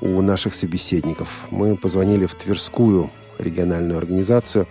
[0.00, 1.46] у наших собеседников.
[1.50, 4.66] Мы позвонили в Тверскую региональную организацию.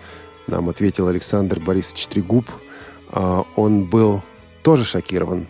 [0.48, 2.46] Нам ответил Александр Борисович Трегуб.
[3.56, 4.24] Он был
[4.64, 5.48] тоже шокирован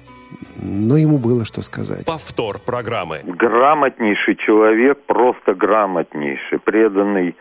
[0.62, 2.06] но ему было что сказать.
[2.06, 3.22] Повтор программы.
[3.26, 7.36] Грамотнейший человек, просто грамотнейший, преданный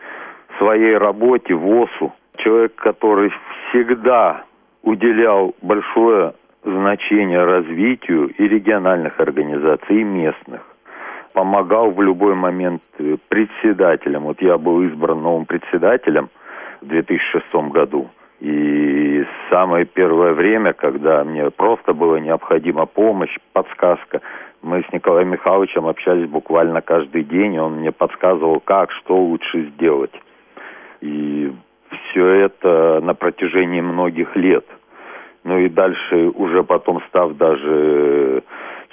[0.57, 2.13] своей работе, ВОСу.
[2.37, 3.31] Человек, который
[3.69, 4.43] всегда
[4.83, 10.61] уделял большое значение развитию и региональных организаций, и местных.
[11.33, 12.81] Помогал в любой момент
[13.29, 14.23] председателям.
[14.23, 16.29] Вот я был избран новым председателем
[16.81, 18.09] в 2006 году.
[18.39, 24.21] И самое первое время, когда мне просто была необходима помощь, подсказка,
[24.61, 30.13] мы с Николаем Михайловичем общались буквально каждый день, он мне подсказывал, как, что лучше сделать.
[31.01, 31.51] И
[31.89, 34.65] все это на протяжении многих лет.
[35.43, 38.43] Ну и дальше, уже потом став даже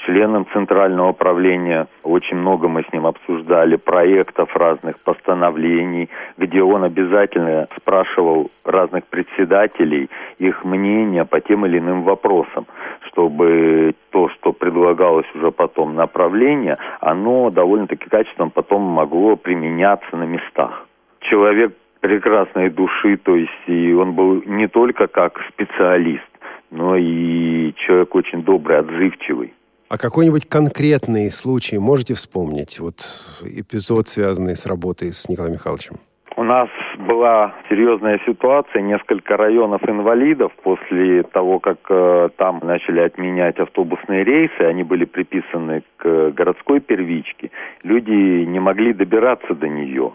[0.06, 1.88] членом Центрального управления.
[2.02, 10.08] Очень много мы с ним обсуждали проектов разных постановлений, где он обязательно спрашивал разных председателей
[10.38, 12.66] их мнения по тем или иным вопросам,
[13.08, 20.86] чтобы то, что предлагалось уже потом направление, оно довольно-таки качественно потом могло применяться на местах.
[21.20, 26.22] Человек прекрасной души, то есть и он был не только как специалист,
[26.70, 29.52] но и человек очень добрый, отзывчивый.
[29.88, 32.81] А какой-нибудь конкретный случай можете вспомнить?
[32.81, 32.99] Вот
[33.44, 35.96] эпизод, связанный с работой с Николаем Михайловичем.
[36.37, 36.68] У нас
[36.99, 44.61] была серьезная ситуация, несколько районов инвалидов после того, как э, там начали отменять автобусные рейсы,
[44.61, 47.53] они были приписаны к городской первичке,
[47.85, 50.12] люди не могли добираться до нее.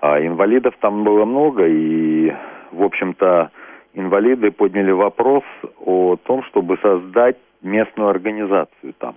[0.00, 2.32] А инвалидов там было много, и,
[2.70, 3.50] в общем-то,
[3.92, 5.42] инвалиды подняли вопрос
[5.84, 9.16] о том, чтобы создать местную организацию там,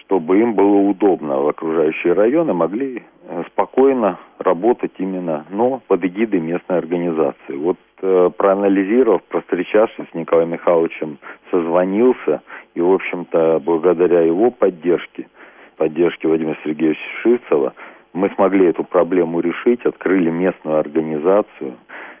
[0.00, 6.40] чтобы им было удобно в окружающие районы, могли э, спокойно работать именно, но под эгидой
[6.40, 7.56] местной организации.
[7.56, 11.18] Вот э, проанализировав, простречавшись с Николаем Михайловичем,
[11.50, 12.42] созвонился,
[12.74, 15.28] и, в общем-то, благодаря его поддержке,
[15.76, 17.72] поддержке Владимира Сергеевича Шивцева,
[18.12, 21.74] мы смогли эту проблему решить, открыли местную организацию.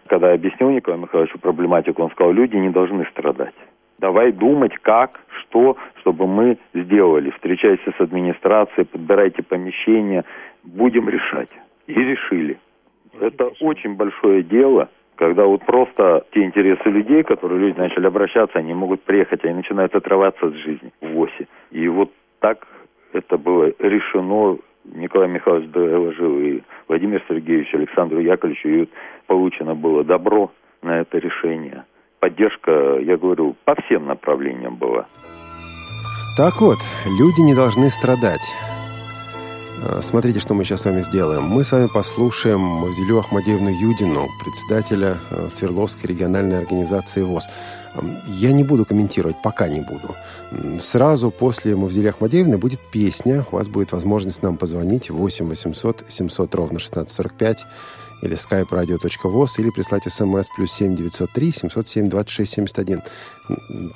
[0.06, 3.54] Когда я объяснил Николаю Михайловичу проблематику, он сказал, люди не должны страдать.
[4.02, 7.30] Давай думать, как, что, чтобы мы сделали.
[7.30, 10.24] Встречайся с администрацией, подбирайте помещения,
[10.64, 11.48] будем решать.
[11.86, 12.58] И решили.
[13.20, 18.74] Это очень большое дело, когда вот просто те интересы людей, которые люди начали обращаться, они
[18.74, 21.46] могут приехать, они начинают отрываться от жизни в ВОСе.
[21.70, 22.66] И вот так
[23.12, 28.88] это было решено Николай Михайлович доложил и Владимир Сергеевич, Александру Яковлевичу, и
[29.28, 30.50] получено было добро
[30.82, 31.84] на это решение.
[32.22, 32.70] Поддержка,
[33.00, 35.06] я говорю, по всем направлениям была.
[36.36, 36.78] Так вот,
[37.18, 38.48] люди не должны страдать.
[39.82, 41.42] Э, смотрите, что мы сейчас с вами сделаем.
[41.42, 47.48] Мы с вами послушаем Мавзелю Ахмадеевну Юдину, председателя э, Свердловской региональной организации ВОЗ.
[48.28, 50.14] Я не буду комментировать, пока не буду.
[50.78, 53.44] Сразу после Мавзели Ахмадеевны будет песня.
[53.50, 57.66] У вас будет возможность нам позвонить 8 800 700 ровно 1645
[58.22, 63.02] или skype-radio.voz, или прислать смс плюс 7 903 707 26 71.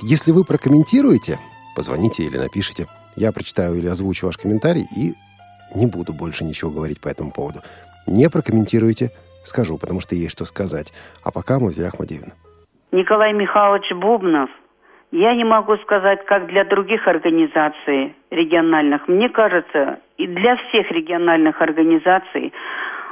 [0.02, 1.38] Если вы прокомментируете,
[1.74, 2.86] позвоните или напишите.
[3.16, 5.14] Я прочитаю или озвучу ваш комментарий и
[5.74, 7.60] не буду больше ничего говорить по этому поводу.
[8.06, 9.10] Не прокомментируйте,
[9.44, 10.92] скажу, потому что есть что сказать.
[11.24, 12.32] А пока Мавзеля Ахмадеевна.
[12.92, 14.50] Николай Михайлович Бубнов,
[15.12, 19.08] я не могу сказать, как для других организаций региональных.
[19.08, 22.52] Мне кажется, и для всех региональных организаций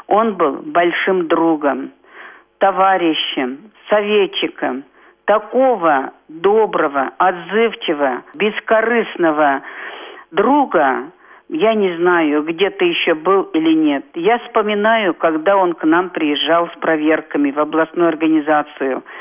[0.07, 1.91] он был большим другом,
[2.59, 4.85] товарищем, советчиком,
[5.25, 9.63] такого доброго, отзывчивого, бескорыстного
[10.31, 11.11] друга,
[11.49, 14.05] я не знаю, где ты еще был или нет.
[14.15, 19.03] Я вспоминаю, когда он к нам приезжал с проверками в областную организацию–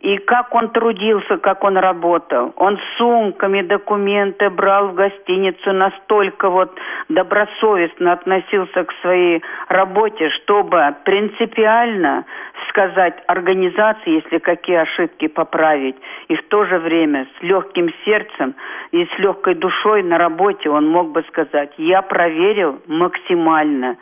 [0.00, 2.52] и как он трудился, как он работал.
[2.56, 6.76] Он сумками документы брал в гостиницу, настолько вот
[7.08, 12.24] добросовестно относился к своей работе, чтобы принципиально
[12.68, 15.96] сказать организации, если какие ошибки поправить.
[16.28, 18.54] И в то же время с легким сердцем
[18.92, 23.96] и с легкой душой на работе он мог бы сказать, я проверил максимально.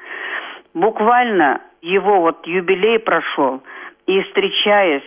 [0.74, 3.62] Буквально его вот юбилей прошел,
[4.06, 5.02] и встречаясь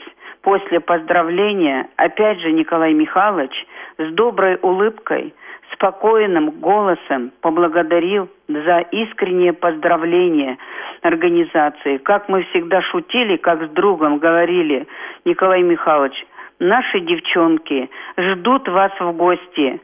[0.47, 3.51] После поздравления, опять же, Николай Михайлович
[3.97, 5.33] с доброй улыбкой,
[5.73, 10.57] спокойным голосом поблагодарил за искреннее поздравление
[11.01, 11.97] организации.
[11.97, 14.87] Как мы всегда шутили, как с другом говорили,
[15.25, 16.25] Николай Михайлович,
[16.59, 19.81] наши девчонки ждут вас в гости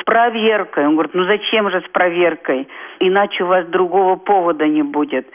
[0.00, 0.86] с проверкой.
[0.86, 2.66] Он говорит, ну зачем же с проверкой?
[3.00, 5.26] Иначе у вас другого повода не будет.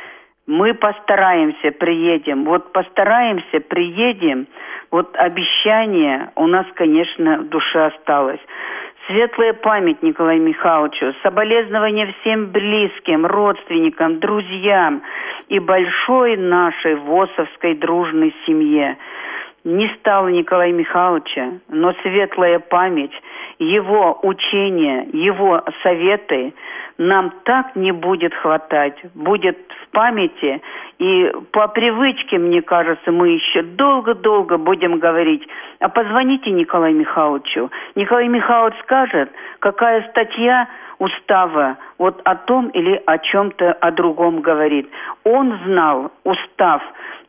[0.52, 2.44] Мы постараемся, приедем.
[2.44, 4.48] Вот постараемся, приедем.
[4.92, 8.42] Вот обещание у нас, конечно, в душе осталось.
[9.08, 15.04] Светлая память Николаю Михайловичу, соболезнования всем близким, родственникам, друзьям
[15.48, 18.98] и большой нашей ВОСовской дружной семье.
[19.64, 23.14] Не стало Николая Михайловича, но светлая память,
[23.62, 26.54] его учения, его советы
[26.98, 28.98] нам так не будет хватать.
[29.14, 30.62] Будет в памяти
[30.98, 35.48] и по привычке, мне кажется, мы еще долго-долго будем говорить.
[35.80, 37.72] А позвоните Николаю Михайловичу.
[37.96, 44.90] Николай Михайлович скажет, какая статья устава вот о том или о чем-то о другом говорит.
[45.24, 46.82] Он знал устав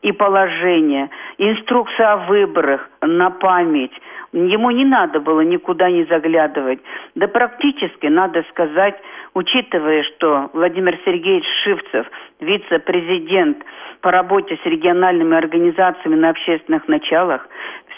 [0.03, 1.09] и положение,
[1.39, 3.93] инструкция о выборах на память.
[4.33, 6.81] Ему не надо было никуда не заглядывать.
[7.15, 8.97] Да практически, надо сказать,
[9.35, 12.07] учитывая, что Владимир Сергеевич Шивцев,
[12.41, 13.59] вице-президент
[14.01, 17.47] по работе с региональными организациями на общественных началах,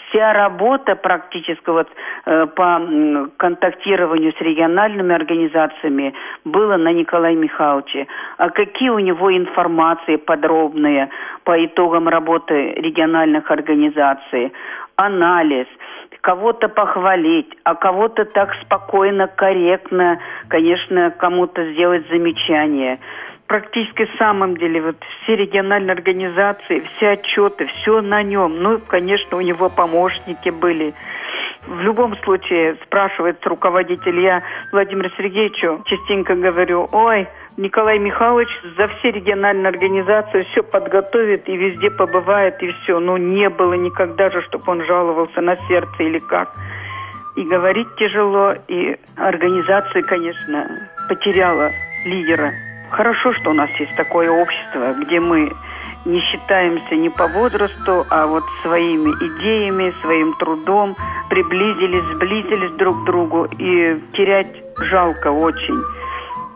[0.09, 1.87] вся работа практически вот
[2.25, 2.81] э, по
[3.37, 6.13] контактированию с региональными организациями
[6.43, 8.07] была на Николае Михайловиче.
[8.37, 11.09] А какие у него информации подробные
[11.43, 14.53] по итогам работы региональных организаций,
[14.95, 15.67] анализ,
[16.25, 22.97] кого-то похвалить, а кого-то так спокойно, корректно, конечно, кому-то сделать замечание.
[23.45, 28.57] Практически в самом деле вот все региональные организации, все отчеты, все на нем.
[28.59, 30.95] Ну, конечно, у него помощники были.
[31.67, 37.27] В любом случае, спрашивает руководитель, я Владимиру Сергеевичу частенько говорю, ой,
[37.57, 42.99] Николай Михайлович за все региональные организации все подготовит и везде побывает, и все.
[42.99, 46.51] Но не было никогда же, чтобы он жаловался на сердце или как.
[47.37, 51.71] И говорить тяжело, и организация, конечно, потеряла
[52.05, 52.51] лидера.
[52.91, 55.51] Хорошо, что у нас есть такое общество, где мы
[56.05, 60.95] не считаемся не по возрасту, а вот своими идеями, своим трудом
[61.29, 63.45] приблизились, сблизились друг к другу.
[63.57, 65.81] И терять жалко очень.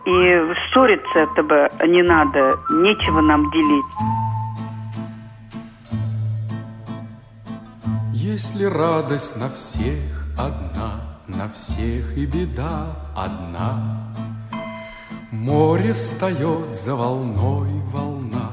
[0.06, 3.84] И ссориться этого не надо, нечего нам делить.
[8.12, 14.10] Если радость на всех одна, на всех и беда одна,
[15.32, 18.50] Море встает за волной волна,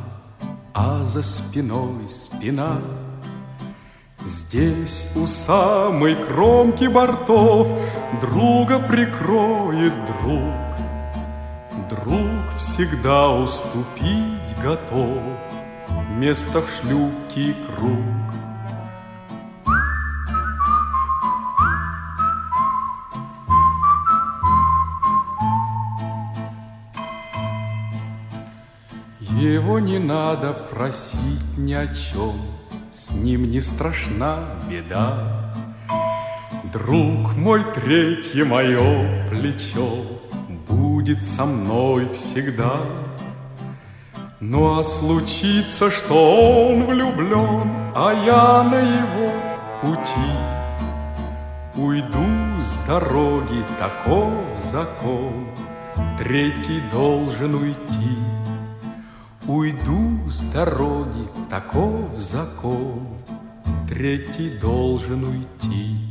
[0.74, 2.78] а за спиной спина.
[4.26, 7.68] Здесь у самой кромки бортов
[8.22, 10.67] Друга прикроет друг,
[11.90, 15.24] Друг всегда уступить готов.
[16.18, 18.04] Место в шлюпке круг.
[29.22, 32.36] Его не надо просить ни о чем,
[32.92, 35.54] С ним не страшна беда.
[36.74, 40.17] Друг мой, третье мое плечо
[40.68, 42.82] Будет со мной всегда.
[44.40, 49.32] Ну а случится, что он влюблен, А я на его
[49.82, 50.58] пути
[51.78, 55.48] Уйду с дороги, таков закон,
[56.18, 58.18] Третий должен уйти.
[59.48, 63.08] Уйду с дороги, таков закон,
[63.88, 66.07] Третий должен уйти.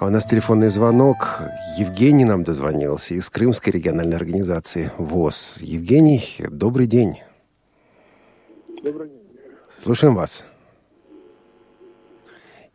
[0.00, 1.40] А у нас телефонный звонок.
[1.76, 5.58] Евгений нам дозвонился из Крымской региональной организации ВОЗ.
[5.60, 6.22] Евгений,
[6.52, 7.14] добрый день.
[8.84, 9.42] Добрый день.
[9.76, 10.44] Слушаем вас.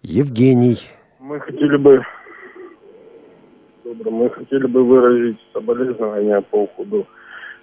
[0.01, 0.79] Евгений.
[1.21, 2.03] Мы хотели бы
[3.85, 7.07] мы хотели бы выразить соболезнования по уходу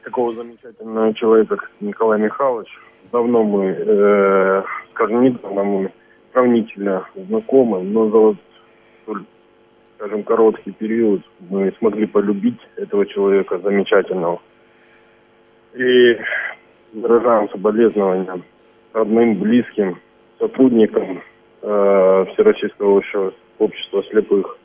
[0.05, 2.71] такого замечательного человека, как Николай Михайлович.
[3.13, 5.93] Давно мы, э, скажем, недавно мы
[6.33, 8.37] сравнительно знакомы, но за вот
[10.01, 11.21] скажем, короткий период
[11.51, 14.41] мы смогли полюбить этого человека замечательного.
[15.75, 16.17] И
[16.95, 18.41] выражаем соболезнования
[18.95, 20.01] родным, близким,
[20.39, 21.23] сотрудникам
[21.61, 23.03] э, Всероссийского
[23.59, 24.57] общества, слепых.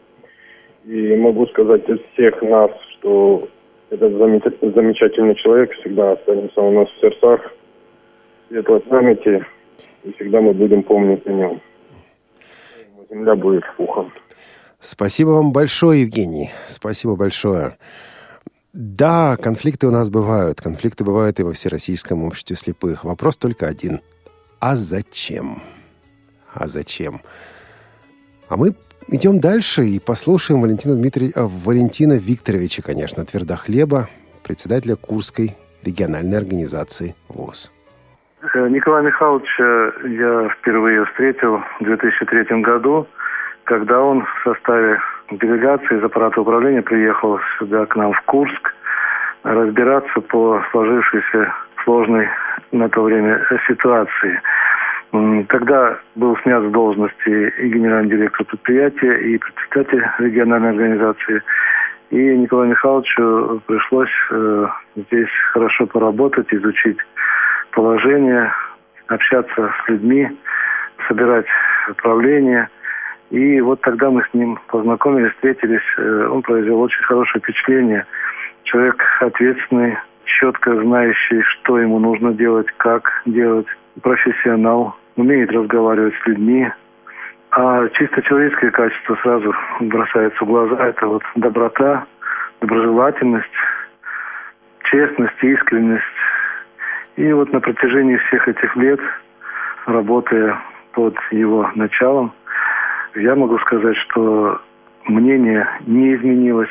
[0.86, 3.50] И могу сказать из всех нас, что
[3.90, 7.42] этот замечательный человек всегда останется у нас в сердцах,
[8.48, 9.46] светлой памяти,
[10.06, 11.60] и всегда мы будем помнить о нем.
[13.10, 14.12] Земля будет пухом.
[14.86, 16.52] Спасибо вам большое, Евгений.
[16.68, 17.78] Спасибо большое.
[18.72, 20.62] Да, конфликты у нас бывают.
[20.62, 23.04] Конфликты бывают и во Всероссийском обществе слепых.
[23.04, 24.02] Вопрос только один.
[24.60, 25.64] А зачем?
[26.54, 27.22] А зачем?
[28.48, 28.76] А мы
[29.08, 31.32] Идем дальше и послушаем Валентина, Дмитрий...
[31.36, 34.10] а, Валентина Викторовича, конечно, Твердохлеба,
[34.44, 35.52] председателя Курской
[35.84, 37.72] региональной организации ВОЗ.
[38.42, 43.08] Э, Николая Михайловича я впервые встретил в 2003 году,
[43.66, 45.00] когда он в составе
[45.32, 48.74] делегации из аппарата управления приехал сюда к нам в Курск
[49.44, 51.54] разбираться по сложившейся
[51.84, 52.28] сложной
[52.72, 54.42] на то время ситуации.
[55.48, 61.42] Тогда был снят с должности и генеральный директор предприятия, и председатель региональной организации.
[62.10, 66.98] И Николаю Михайловичу пришлось э, здесь хорошо поработать, изучить
[67.72, 68.52] положение,
[69.08, 70.30] общаться с людьми,
[71.08, 71.48] собирать
[71.90, 72.70] управление.
[73.36, 75.82] И вот тогда мы с ним познакомились, встретились.
[75.98, 78.06] Э, он произвел очень хорошее впечатление.
[78.64, 83.68] Человек ответственный, четко знающий, что ему нужно делать, как делать,
[84.02, 86.72] профессионал, умеет разговаривать с людьми.
[87.52, 90.88] А чисто человеческое качество сразу бросается в глаза.
[90.88, 92.06] Это вот доброта,
[92.62, 93.52] доброжелательность,
[94.86, 96.06] честность, искренность.
[97.18, 99.02] И вот на протяжении всех этих лет,
[99.88, 100.58] работая
[100.94, 102.32] под его началом,
[103.16, 104.60] я могу сказать, что
[105.06, 106.70] мнение не изменилось,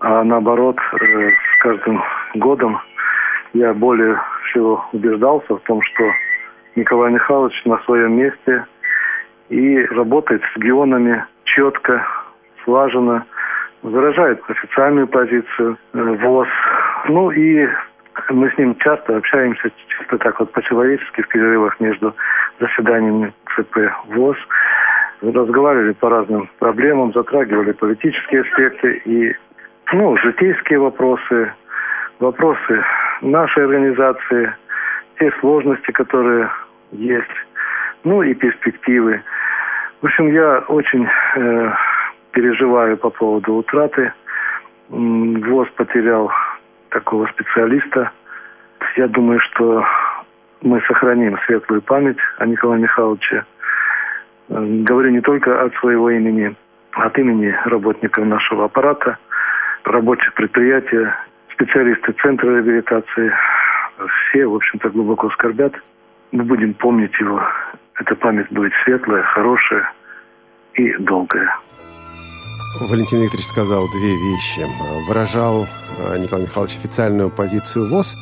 [0.00, 2.02] а наоборот, э, с каждым
[2.34, 2.80] годом
[3.52, 6.04] я более всего убеждался в том, что
[6.76, 8.66] Николай Михайлович на своем месте
[9.48, 12.06] и работает с регионами четко,
[12.64, 13.24] слаженно,
[13.82, 16.48] выражает официальную позицию э, ВОЗ.
[17.08, 17.68] Ну и
[18.30, 22.14] мы с ним часто общаемся, чисто так вот по-человечески в перерывах между
[22.60, 24.36] заседаниями ЦП ВОЗ.
[25.22, 29.34] Разговаривали по разным проблемам, затрагивали политические аспекты и
[29.92, 31.52] ну, житейские вопросы,
[32.18, 32.84] вопросы
[33.20, 34.54] нашей организации,
[35.18, 36.50] те сложности, которые
[36.92, 37.30] есть,
[38.02, 39.22] ну и перспективы.
[40.02, 41.06] В общем, я очень
[41.36, 41.72] э,
[42.32, 44.12] переживаю по поводу утраты.
[44.88, 46.30] ВОЗ потерял
[46.90, 48.10] такого специалиста.
[48.96, 49.84] Я думаю, что
[50.60, 53.44] мы сохраним светлую память о Николае Михайловиче.
[54.48, 56.54] Говорю не только от своего имени,
[56.92, 59.18] от имени работников нашего аппарата,
[59.84, 61.06] рабочих предприятий,
[61.52, 63.32] специалисты Центра реабилитации.
[64.28, 65.74] Все, в общем-то, глубоко скорбят
[66.34, 67.40] мы будем помнить его.
[67.94, 69.92] Эта память будет светлая, хорошая
[70.74, 71.56] и долгая.
[72.80, 74.66] Валентин Викторович сказал две вещи.
[75.06, 78.16] Выражал э, Николай Михайлович официальную позицию ВОЗ,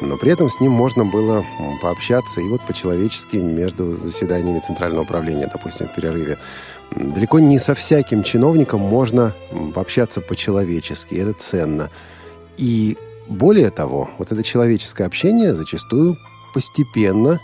[0.00, 1.44] но при этом с ним можно было
[1.82, 6.38] пообщаться и вот по-человечески между заседаниями Центрального управления, допустим, в перерыве.
[6.94, 9.34] Далеко не со всяким чиновником можно
[9.74, 11.90] общаться по-человечески, это ценно.
[12.56, 12.96] И
[13.28, 16.16] более того, вот это человеческое общение зачастую
[16.54, 17.40] постепенно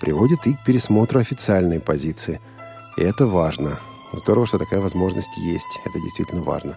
[0.00, 2.40] приводит и к пересмотру официальной позиции.
[2.96, 3.78] И это важно.
[4.12, 5.80] Здорово, что такая возможность есть.
[5.84, 6.76] Это действительно важно.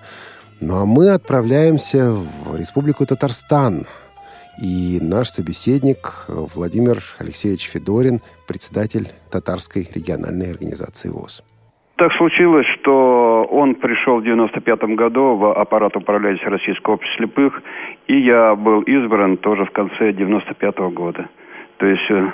[0.61, 3.85] Ну а мы отправляемся в Республику Татарстан.
[4.61, 11.43] И наш собеседник Владимир Алексеевич Федорин, председатель Татарской региональной организации ВОЗ.
[11.99, 17.61] Так случилось, что он пришел в 95 году в аппарат управления Российского общества слепых,
[18.07, 21.29] и я был избран тоже в конце 95 -го года.
[21.77, 22.31] То есть э,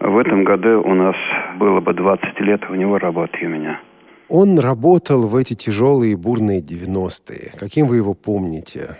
[0.00, 1.16] в этом году у нас
[1.58, 3.80] было бы 20 лет у него работы у меня.
[4.28, 7.58] Он работал в эти тяжелые бурные 90-е.
[7.58, 8.98] Каким вы его помните?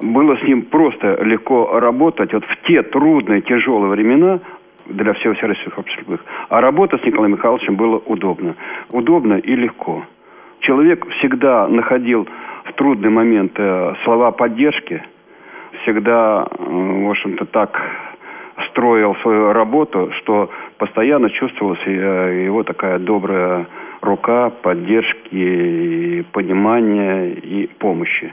[0.00, 2.32] Было с ним просто легко работать.
[2.32, 4.40] Вот в те трудные, тяжелые времена
[4.86, 6.18] для всего всероссийского общества.
[6.48, 8.54] А работа с Николаем Михайловичем было удобно.
[8.90, 10.04] Удобно и легко.
[10.60, 12.26] Человек всегда находил
[12.64, 15.02] в трудный момент э, слова поддержки,
[15.82, 17.80] всегда, э, в общем-то, так
[18.70, 23.66] строил свою работу, что постоянно чувствовалась э, его такая добрая
[24.00, 28.32] рука поддержки, понимания и помощи.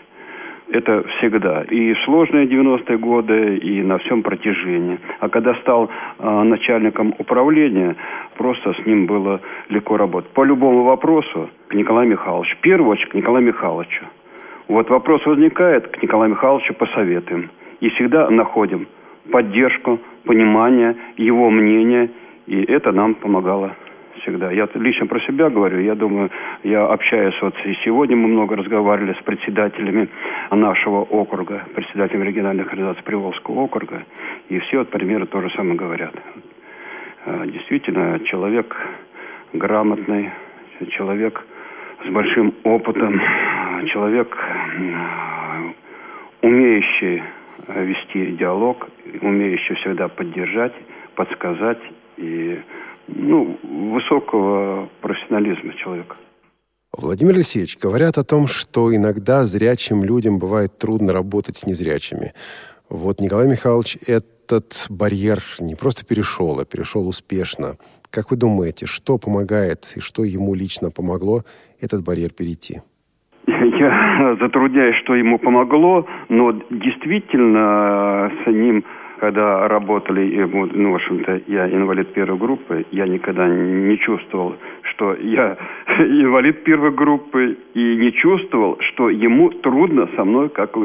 [0.70, 1.64] Это всегда.
[1.64, 5.00] И сложные 90-е годы, и на всем протяжении.
[5.20, 7.96] А когда стал э, начальником управления,
[8.36, 10.32] просто с ним было легко работать.
[10.32, 12.56] По любому вопросу к Николаю Михайловичу.
[12.56, 14.06] В первую очередь к Николаю Михайловичу.
[14.68, 17.52] Вот вопрос возникает, к Николаю Михайловичу посоветуем.
[17.80, 18.88] И всегда находим
[19.32, 22.10] поддержку, понимание, его мнение.
[22.48, 23.76] И это нам помогало
[24.26, 24.52] всегда.
[24.52, 26.32] Я лично про себя говорю, я думаю,
[26.64, 30.10] я общаюсь вот и сегодня мы много разговаривали с председателями
[30.52, 34.04] нашего округа, председателем региональных организаций Приволжского округа,
[34.50, 36.14] и все вот примеры тоже самое говорят.
[37.26, 38.76] А, действительно, человек
[39.54, 40.32] грамотный,
[40.90, 41.46] человек
[42.06, 43.22] с большим опытом,
[43.92, 44.36] человек,
[46.42, 47.24] умеющий
[47.68, 48.88] вести диалог,
[49.22, 50.74] умеющий всегда поддержать,
[51.16, 51.80] подсказать
[52.18, 52.60] и
[53.08, 56.16] ну, высокого профессионализма человека.
[56.98, 62.34] Владимир Алексеевич, говорят о том, что иногда зрячим людям бывает трудно работать с незрячими.
[62.90, 67.78] Вот Николай Михайлович этот барьер не просто перешел, а перешел успешно.
[68.12, 71.42] Как вы думаете, что помогает и что ему лично помогло
[71.82, 72.82] этот барьер перейти?
[73.48, 78.86] Я затрудняюсь, что ему помогло, но действительно с ним
[79.20, 85.58] когда работали, ну, в общем-то, я инвалид первой группы, я никогда не чувствовал, что я
[86.00, 90.76] инвалид первой группы, и не чувствовал, что ему трудно со мной, как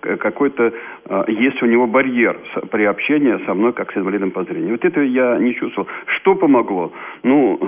[0.00, 0.72] какой-то,
[1.06, 2.38] а, есть у него барьер
[2.70, 4.72] при общении со мной, как с инвалидом по зрению.
[4.72, 5.88] Вот это я не чувствовал.
[6.06, 6.92] Что помогло?
[7.22, 7.58] Ну,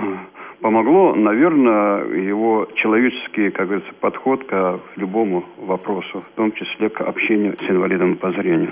[0.61, 7.55] помогло, наверное, его человеческий, как говорится, подход к любому вопросу, в том числе к общению
[7.57, 8.71] с инвалидом по зрению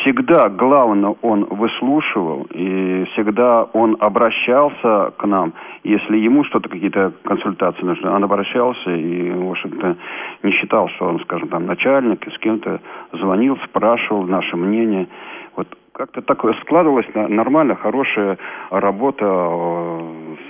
[0.00, 5.52] всегда главное он выслушивал, и всегда он обращался к нам.
[5.84, 9.96] Если ему что-то, какие-то консультации нужны, он обращался и, в общем-то,
[10.42, 12.80] не считал, что он, скажем, там, начальник, и с кем-то
[13.12, 15.08] звонил, спрашивал наше мнение.
[15.56, 18.38] Вот как-то такое складывалось нормально, хорошая
[18.70, 20.00] работа, э,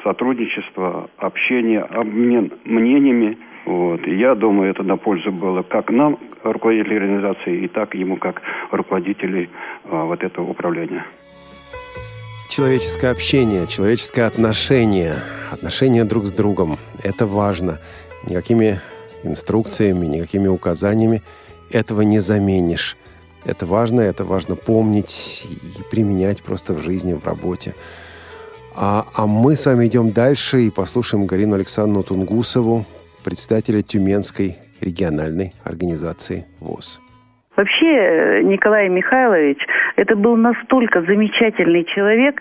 [0.04, 4.06] сотрудничество, общение, обмен мнениями– вот.
[4.06, 8.42] И я думаю, это на пользу было как нам, руководителю организации, и так ему, как
[8.70, 9.50] руководителей
[9.84, 11.04] а, вот этого управления.
[12.48, 15.14] Человеческое общение, человеческое отношение,
[15.52, 17.78] отношения друг с другом– это важно.
[18.28, 18.80] Никакими
[19.22, 21.22] инструкциями, никакими указаниями
[21.70, 22.96] этого не заменишь.
[23.44, 27.74] Это важно, это важно помнить и применять просто в жизни, в работе.
[28.74, 32.84] А, а мы с вами идем дальше и послушаем Галину Александровну Тунгусову,
[33.24, 37.00] председателя Тюменской региональной организации ВОЗ.
[37.56, 39.58] Вообще э, Николай Михайлович
[39.96, 42.40] это был настолько замечательный человек,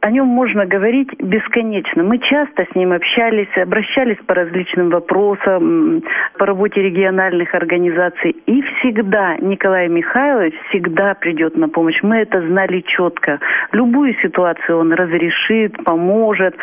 [0.00, 2.02] о нем можно говорить бесконечно.
[2.02, 6.02] Мы часто с ним общались, обращались по различным вопросам,
[6.38, 8.34] по работе региональных организаций.
[8.46, 11.98] И всегда Николай Михайлович всегда придет на помощь.
[12.02, 13.40] Мы это знали четко.
[13.72, 16.56] Любую ситуацию он разрешит, поможет,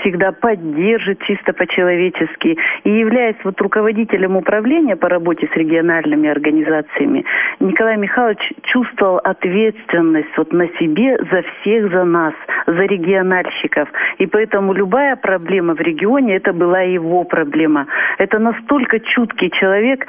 [0.00, 2.56] всегда поддержит чисто по-человечески.
[2.84, 7.24] И являясь вот руководителем управления по работе с региональными организациями,
[7.58, 12.34] Николай Михайлович чувствовал ответственность вот на себе за всех, за нас,
[12.66, 13.88] за за региональщиков.
[14.18, 17.86] И поэтому любая проблема в регионе, это была его проблема.
[18.18, 20.06] Это настолько чуткий человек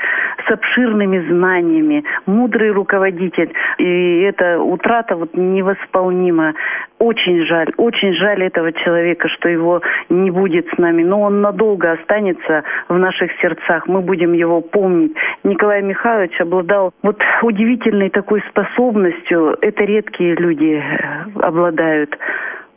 [0.48, 3.52] с обширными знаниями, мудрый руководитель.
[3.78, 6.54] И эта утрата вот невосполнима.
[7.00, 11.92] очень жаль, очень жаль этого человека, что его не будет с нами, но он надолго
[11.92, 15.14] останется в наших сердцах, мы будем его помнить.
[15.44, 22.18] Николай Михайлович обладал вот удивительной такой способностью, это редкие люди э, обладают,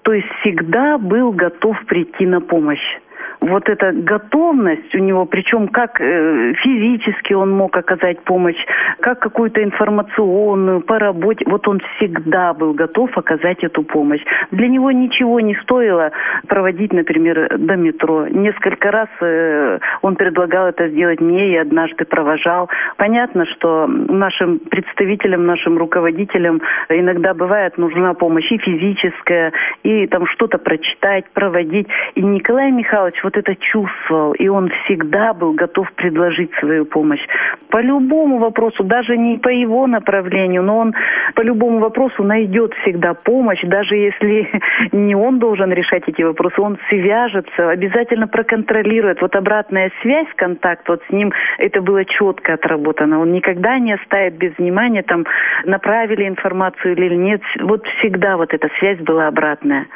[0.08, 2.98] то есть всегда был готов прийти на помощь
[3.40, 8.58] вот эта готовность у него, причем как э, физически он мог оказать помощь,
[9.00, 14.22] как какую-то информационную по работе, вот он всегда был готов оказать эту помощь.
[14.50, 16.12] Для него ничего не стоило
[16.46, 18.26] проводить, например, до метро.
[18.28, 22.68] Несколько раз э, он предлагал это сделать мне и однажды провожал.
[22.96, 30.58] Понятно, что нашим представителям, нашим руководителям иногда бывает нужна помощь и физическая, и там что-то
[30.58, 31.88] прочитать, проводить.
[32.14, 37.20] И Николай Михайлович вот это чувствовал, и он всегда был готов предложить свою помощь.
[37.68, 40.94] По любому вопросу, даже не по его направлению, но он
[41.34, 44.48] по любому вопросу найдет всегда помощь, даже если
[44.92, 49.20] не он должен решать эти вопросы, он свяжется, обязательно проконтролирует.
[49.20, 53.20] Вот обратная связь, контакт вот с ним, это было четко отработано.
[53.20, 55.26] Он никогда не оставит без внимания, там,
[55.64, 57.42] направили информацию или нет.
[57.60, 59.86] Вот всегда вот эта связь была обратная.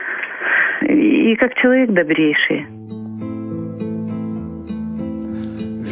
[0.83, 2.66] И как человек добрейший.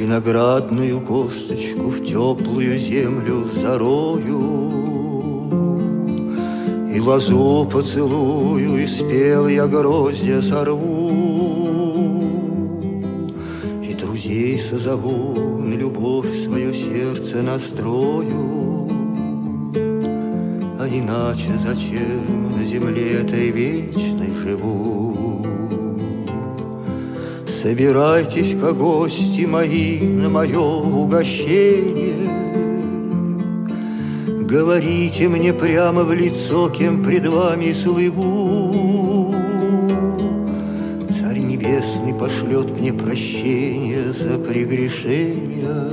[0.01, 4.73] Виноградную косточку в теплую землю зарою
[6.91, 11.13] И лозу поцелую, и спел я гроздья сорву
[13.83, 18.89] И друзей созову, на любовь свое сердце настрою
[20.79, 25.10] А иначе зачем на земле этой вечной живу?
[27.63, 32.31] Собирайтесь-ка, гости мои, на мое угощение.
[34.27, 39.35] Говорите мне прямо в лицо, кем пред вами слыву.
[41.11, 45.85] Царь Небесный пошлет мне прощение за прегрешения.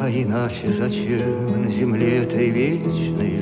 [0.00, 3.40] А иначе зачем на земле этой вечной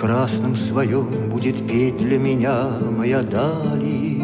[0.00, 2.64] темно-красном своем будет петь для меня
[2.96, 4.20] моя дали.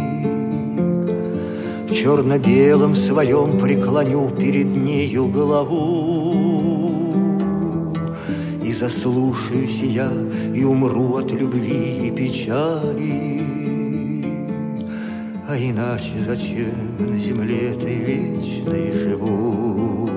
[1.86, 7.14] В черно-белом своем преклоню перед нею голову.
[8.64, 10.10] И заслушаюсь я,
[10.54, 13.42] и умру от любви и печали.
[15.48, 20.15] А иначе зачем на земле этой вечной живу?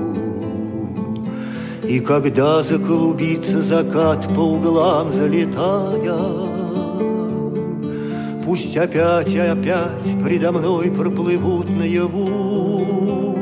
[1.90, 6.20] И когда заклубится закат по углам залетая,
[8.46, 13.36] Пусть опять и опять предо мной проплывут наяву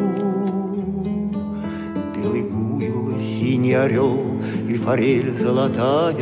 [2.15, 4.39] Белый буйвол, синий орел
[4.69, 6.15] и форель золотая.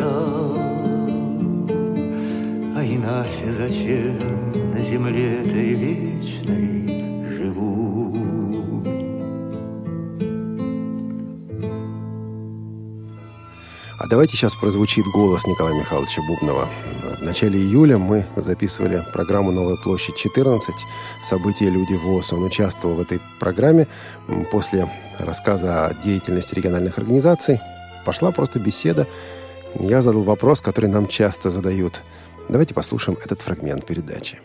[2.76, 6.75] А иначе зачем на земле этой вечной
[14.06, 16.70] А давайте сейчас прозвучит голос Николая Михайловича Бубнова.
[17.20, 20.76] В начале июля мы записывали программу «Новая площадь 14.
[21.24, 21.72] События.
[21.72, 21.94] Люди.
[21.94, 22.34] ВОЗ».
[22.34, 23.88] Он участвовал в этой программе.
[24.52, 24.88] После
[25.18, 27.60] рассказа о деятельности региональных организаций
[28.06, 29.08] пошла просто беседа.
[29.80, 32.04] Я задал вопрос, который нам часто задают.
[32.48, 34.38] Давайте послушаем этот фрагмент передачи.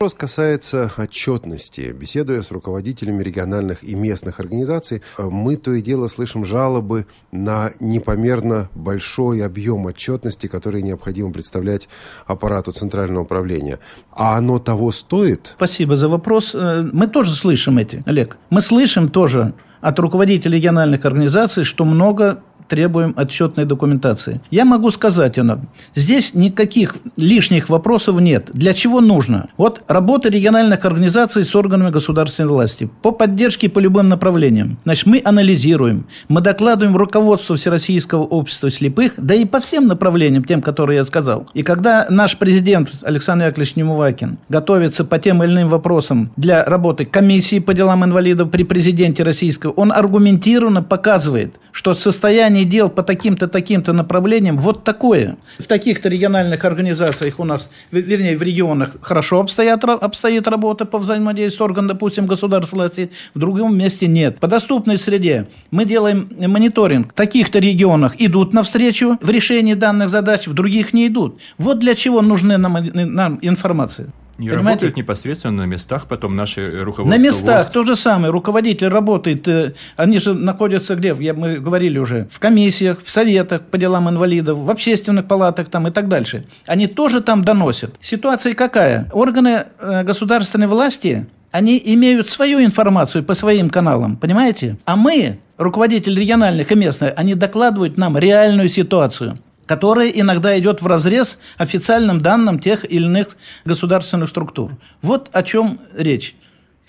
[0.00, 1.94] Вопрос касается отчетности.
[1.94, 8.70] Беседуя с руководителями региональных и местных организаций, мы то и дело слышим жалобы на непомерно
[8.74, 11.86] большой объем отчетности, который необходимо представлять
[12.24, 13.78] аппарату Центрального управления.
[14.10, 15.52] А оно того стоит?
[15.56, 16.54] Спасибо за вопрос.
[16.54, 18.38] Э, мы тоже слышим эти, Олег.
[18.48, 24.40] Мы слышим тоже от руководителей региональных организаций, что много требуем отчетной документации.
[24.50, 25.58] Я могу сказать, она,
[25.94, 28.50] здесь никаких лишних вопросов нет.
[28.54, 29.48] Для чего нужно?
[29.56, 34.78] Вот работа региональных организаций с органами государственной власти по поддержке по любым направлениям.
[34.84, 40.62] Значит, мы анализируем, мы докладываем руководству Всероссийского общества слепых, да и по всем направлениям, тем,
[40.62, 41.48] которые я сказал.
[41.54, 47.04] И когда наш президент Александр Яковлевич Немувакин готовится по тем или иным вопросам для работы
[47.04, 53.02] комиссии по делам инвалидов при президенте российского, он аргументированно показывает, что состояние ведение дел по
[53.02, 55.36] таким-то, таким-то направлениям вот такое.
[55.58, 61.50] В таких-то региональных организациях у нас, вернее, в регионах хорошо обстоят, обстоит работа по взаимодействию
[61.50, 64.38] с органом, допустим, государственной власти, в другом месте нет.
[64.40, 67.12] По доступной среде мы делаем мониторинг.
[67.12, 71.38] В таких-то регионах идут навстречу в решении данных задач, в других не идут.
[71.58, 74.08] Вот для чего нужны нам, нам информация.
[74.40, 74.86] Не Понимаете?
[74.86, 77.72] работают непосредственно на местах, потом наши руководство На местах ВОЗ.
[77.72, 78.32] то же самое.
[78.32, 81.14] Руководитель работает, э, они же находятся где?
[81.20, 82.26] Я, мы говорили уже.
[82.30, 86.46] В комиссиях, в советах по делам инвалидов, в общественных палатах там и так дальше.
[86.66, 87.96] Они тоже там доносят.
[88.00, 89.10] Ситуация какая?
[89.12, 94.78] Органы э, государственной власти, они имеют свою информацию по своим каналам, понимаете?
[94.86, 99.36] А мы, руководители региональных и местных, они докладывают нам реальную ситуацию
[99.70, 104.72] которая иногда идет в разрез официальным данным тех или иных государственных структур.
[105.00, 106.34] Вот о чем речь.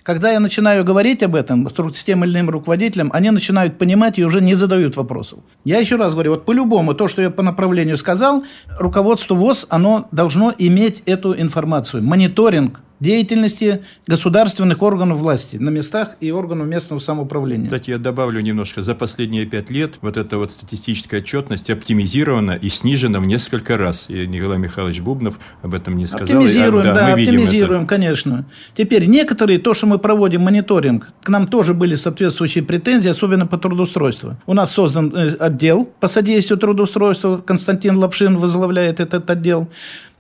[0.02, 4.26] Когда я начинаю говорить об этом с тем или иным руководителем, они начинают понимать и
[4.26, 5.42] уже не задают вопросов.
[5.64, 8.42] Я еще раз говорю, вот по-любому, то, что я по направлению сказал,
[8.80, 12.02] руководство ВОЗ, оно должно иметь эту информацию.
[12.02, 17.66] Мониторинг деятельности государственных органов власти на местах и органов местного самоуправления.
[17.66, 18.84] Кстати, я добавлю немножко.
[18.84, 24.06] За последние пять лет вот эта вот статистическая отчетность оптимизирована и снижена в несколько раз.
[24.08, 26.38] И Николай Михайлович Бубнов об этом не сказал.
[26.38, 27.90] Оптимизируем, а, да, мы видим оптимизируем, это.
[27.90, 28.46] конечно.
[28.78, 33.58] Теперь некоторые, то, что мы проводим мониторинг, к нам тоже были соответствующие претензии, особенно по
[33.58, 34.38] трудоустройству.
[34.46, 37.42] У нас создан э, отдел по содействию трудоустройству.
[37.44, 39.68] Константин Лапшин возглавляет этот отдел.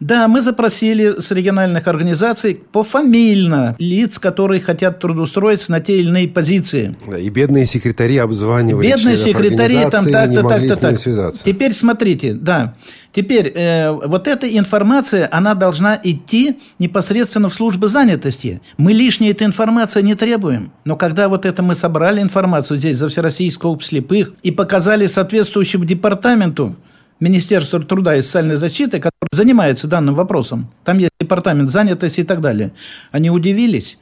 [0.01, 6.27] Да, мы запросили с региональных организаций пофамильно лиц, которые хотят трудоустроиться на те или иные
[6.27, 6.95] позиции.
[7.19, 10.97] И бедные секретари обзванивали Бедные секретари там так-то, так-то, так.
[10.97, 11.45] связаться.
[11.45, 12.73] Теперь смотрите, да.
[13.11, 18.59] Теперь э, вот эта информация, она должна идти непосредственно в службы занятости.
[18.77, 20.71] Мы лишней этой информации не требуем.
[20.83, 26.75] Но когда вот это мы собрали информацию здесь за Всероссийского слепых и показали соответствующему департаменту
[27.21, 32.41] Министерства труда и социальной защиты, который занимается данным вопросом, там есть департамент занятости и так
[32.41, 32.73] далее,
[33.11, 33.99] они удивились.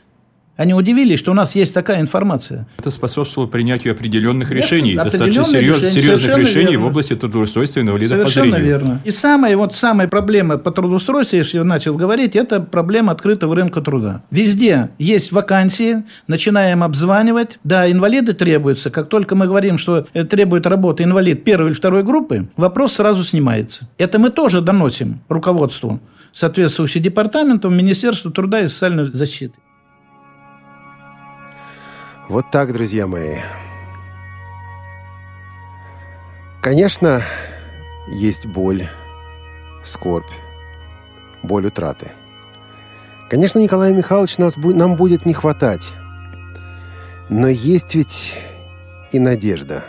[0.60, 2.68] Они удивились, что у нас есть такая информация.
[2.78, 6.86] Это способствовало принятию определенных Нет, решений, достаточно серьез- решений, серьезных решений верно.
[6.86, 8.68] в области трудоустройства инвалидов по Совершенно зрению.
[8.68, 9.02] верно.
[9.06, 13.80] И самая, вот самая проблема по трудоустройству, если я начал говорить, это проблема открытого рынка
[13.80, 14.22] труда.
[14.32, 17.58] Везде есть вакансии, начинаем обзванивать.
[17.64, 18.90] Да, инвалиды требуются.
[18.90, 23.24] Как только мы говорим, что э, требует работы инвалид первой или второй группы, вопрос сразу
[23.24, 23.88] снимается.
[23.98, 26.02] Это мы тоже доносим руководству
[26.34, 29.54] соответствующих департаментов Министерства труда и социальной защиты.
[32.30, 33.38] Вот так, друзья мои.
[36.62, 37.24] Конечно,
[38.08, 38.88] есть боль,
[39.84, 40.30] скорбь,
[41.42, 42.12] боль утраты.
[43.32, 45.92] Конечно, Николай Михайлович нас, нам будет не хватать.
[47.30, 48.36] Но есть ведь
[49.12, 49.84] и надежда.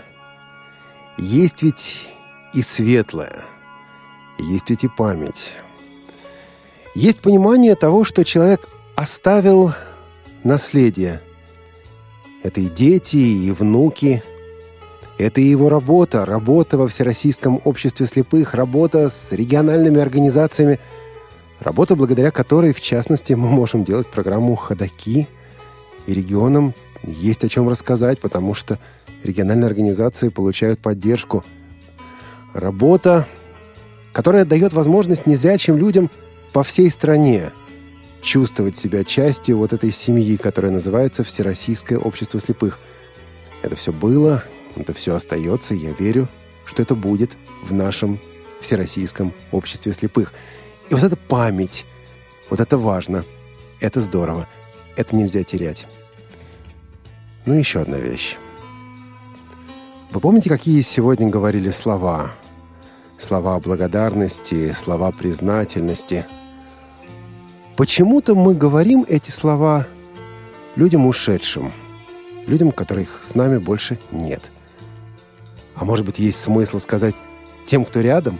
[1.18, 2.08] Есть ведь
[2.54, 3.36] и светлое.
[4.38, 5.56] Есть ведь и память.
[6.94, 8.66] Есть понимание того, что человек
[8.96, 9.74] оставил
[10.42, 11.20] наследие.
[12.42, 14.22] Это и дети, и внуки.
[15.18, 16.24] Это и его работа.
[16.24, 18.54] Работа во Всероссийском обществе слепых.
[18.54, 20.80] Работа с региональными организациями.
[21.60, 25.28] Работа, благодаря которой, в частности, мы можем делать программу «Ходоки».
[26.06, 28.78] И регионам есть о чем рассказать, потому что
[29.22, 31.44] региональные организации получают поддержку.
[32.54, 33.26] Работа,
[34.14, 36.10] которая дает возможность незрячим людям
[36.52, 37.50] по всей стране
[38.22, 42.78] чувствовать себя частью вот этой семьи, которая называется Всероссийское общество слепых.
[43.62, 44.44] Это все было,
[44.76, 46.28] это все остается, я верю,
[46.64, 48.20] что это будет в нашем
[48.60, 50.32] Всероссийском обществе слепых.
[50.88, 51.84] И вот эта память,
[52.48, 53.24] вот это важно,
[53.80, 54.46] это здорово,
[54.96, 55.86] это нельзя терять.
[57.46, 58.36] Ну и еще одна вещь.
[60.12, 62.32] Вы помните, какие сегодня говорили слова?
[63.18, 66.26] Слова благодарности, слова признательности.
[67.80, 69.86] Почему-то мы говорим эти слова
[70.76, 71.72] людям ушедшим,
[72.46, 74.42] людям, которых с нами больше нет.
[75.74, 77.14] А может быть, есть смысл сказать
[77.64, 78.38] тем, кто рядом?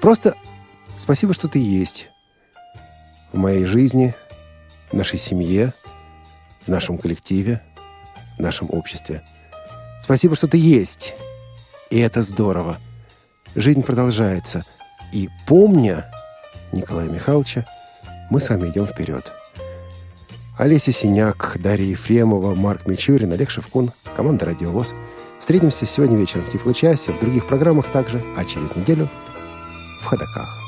[0.00, 0.36] Просто
[0.96, 2.08] спасибо, что ты есть
[3.30, 4.14] в моей жизни,
[4.90, 5.74] в нашей семье,
[6.64, 7.60] в нашем коллективе,
[8.38, 9.22] в нашем обществе.
[10.00, 11.12] Спасибо, что ты есть.
[11.90, 12.78] И это здорово.
[13.54, 14.64] Жизнь продолжается.
[15.12, 16.10] И помня
[16.72, 17.66] Николая Михайловича,
[18.30, 19.32] мы с вами идем вперед.
[20.56, 24.94] Олеся Синяк, Дарья Ефремова, Марк Мичурин, Олег Шевкун, команда «Радиовоз».
[25.38, 29.08] Встретимся сегодня вечером в Тифлочасе, в других программах также, а через неделю
[30.02, 30.59] в Ходоках.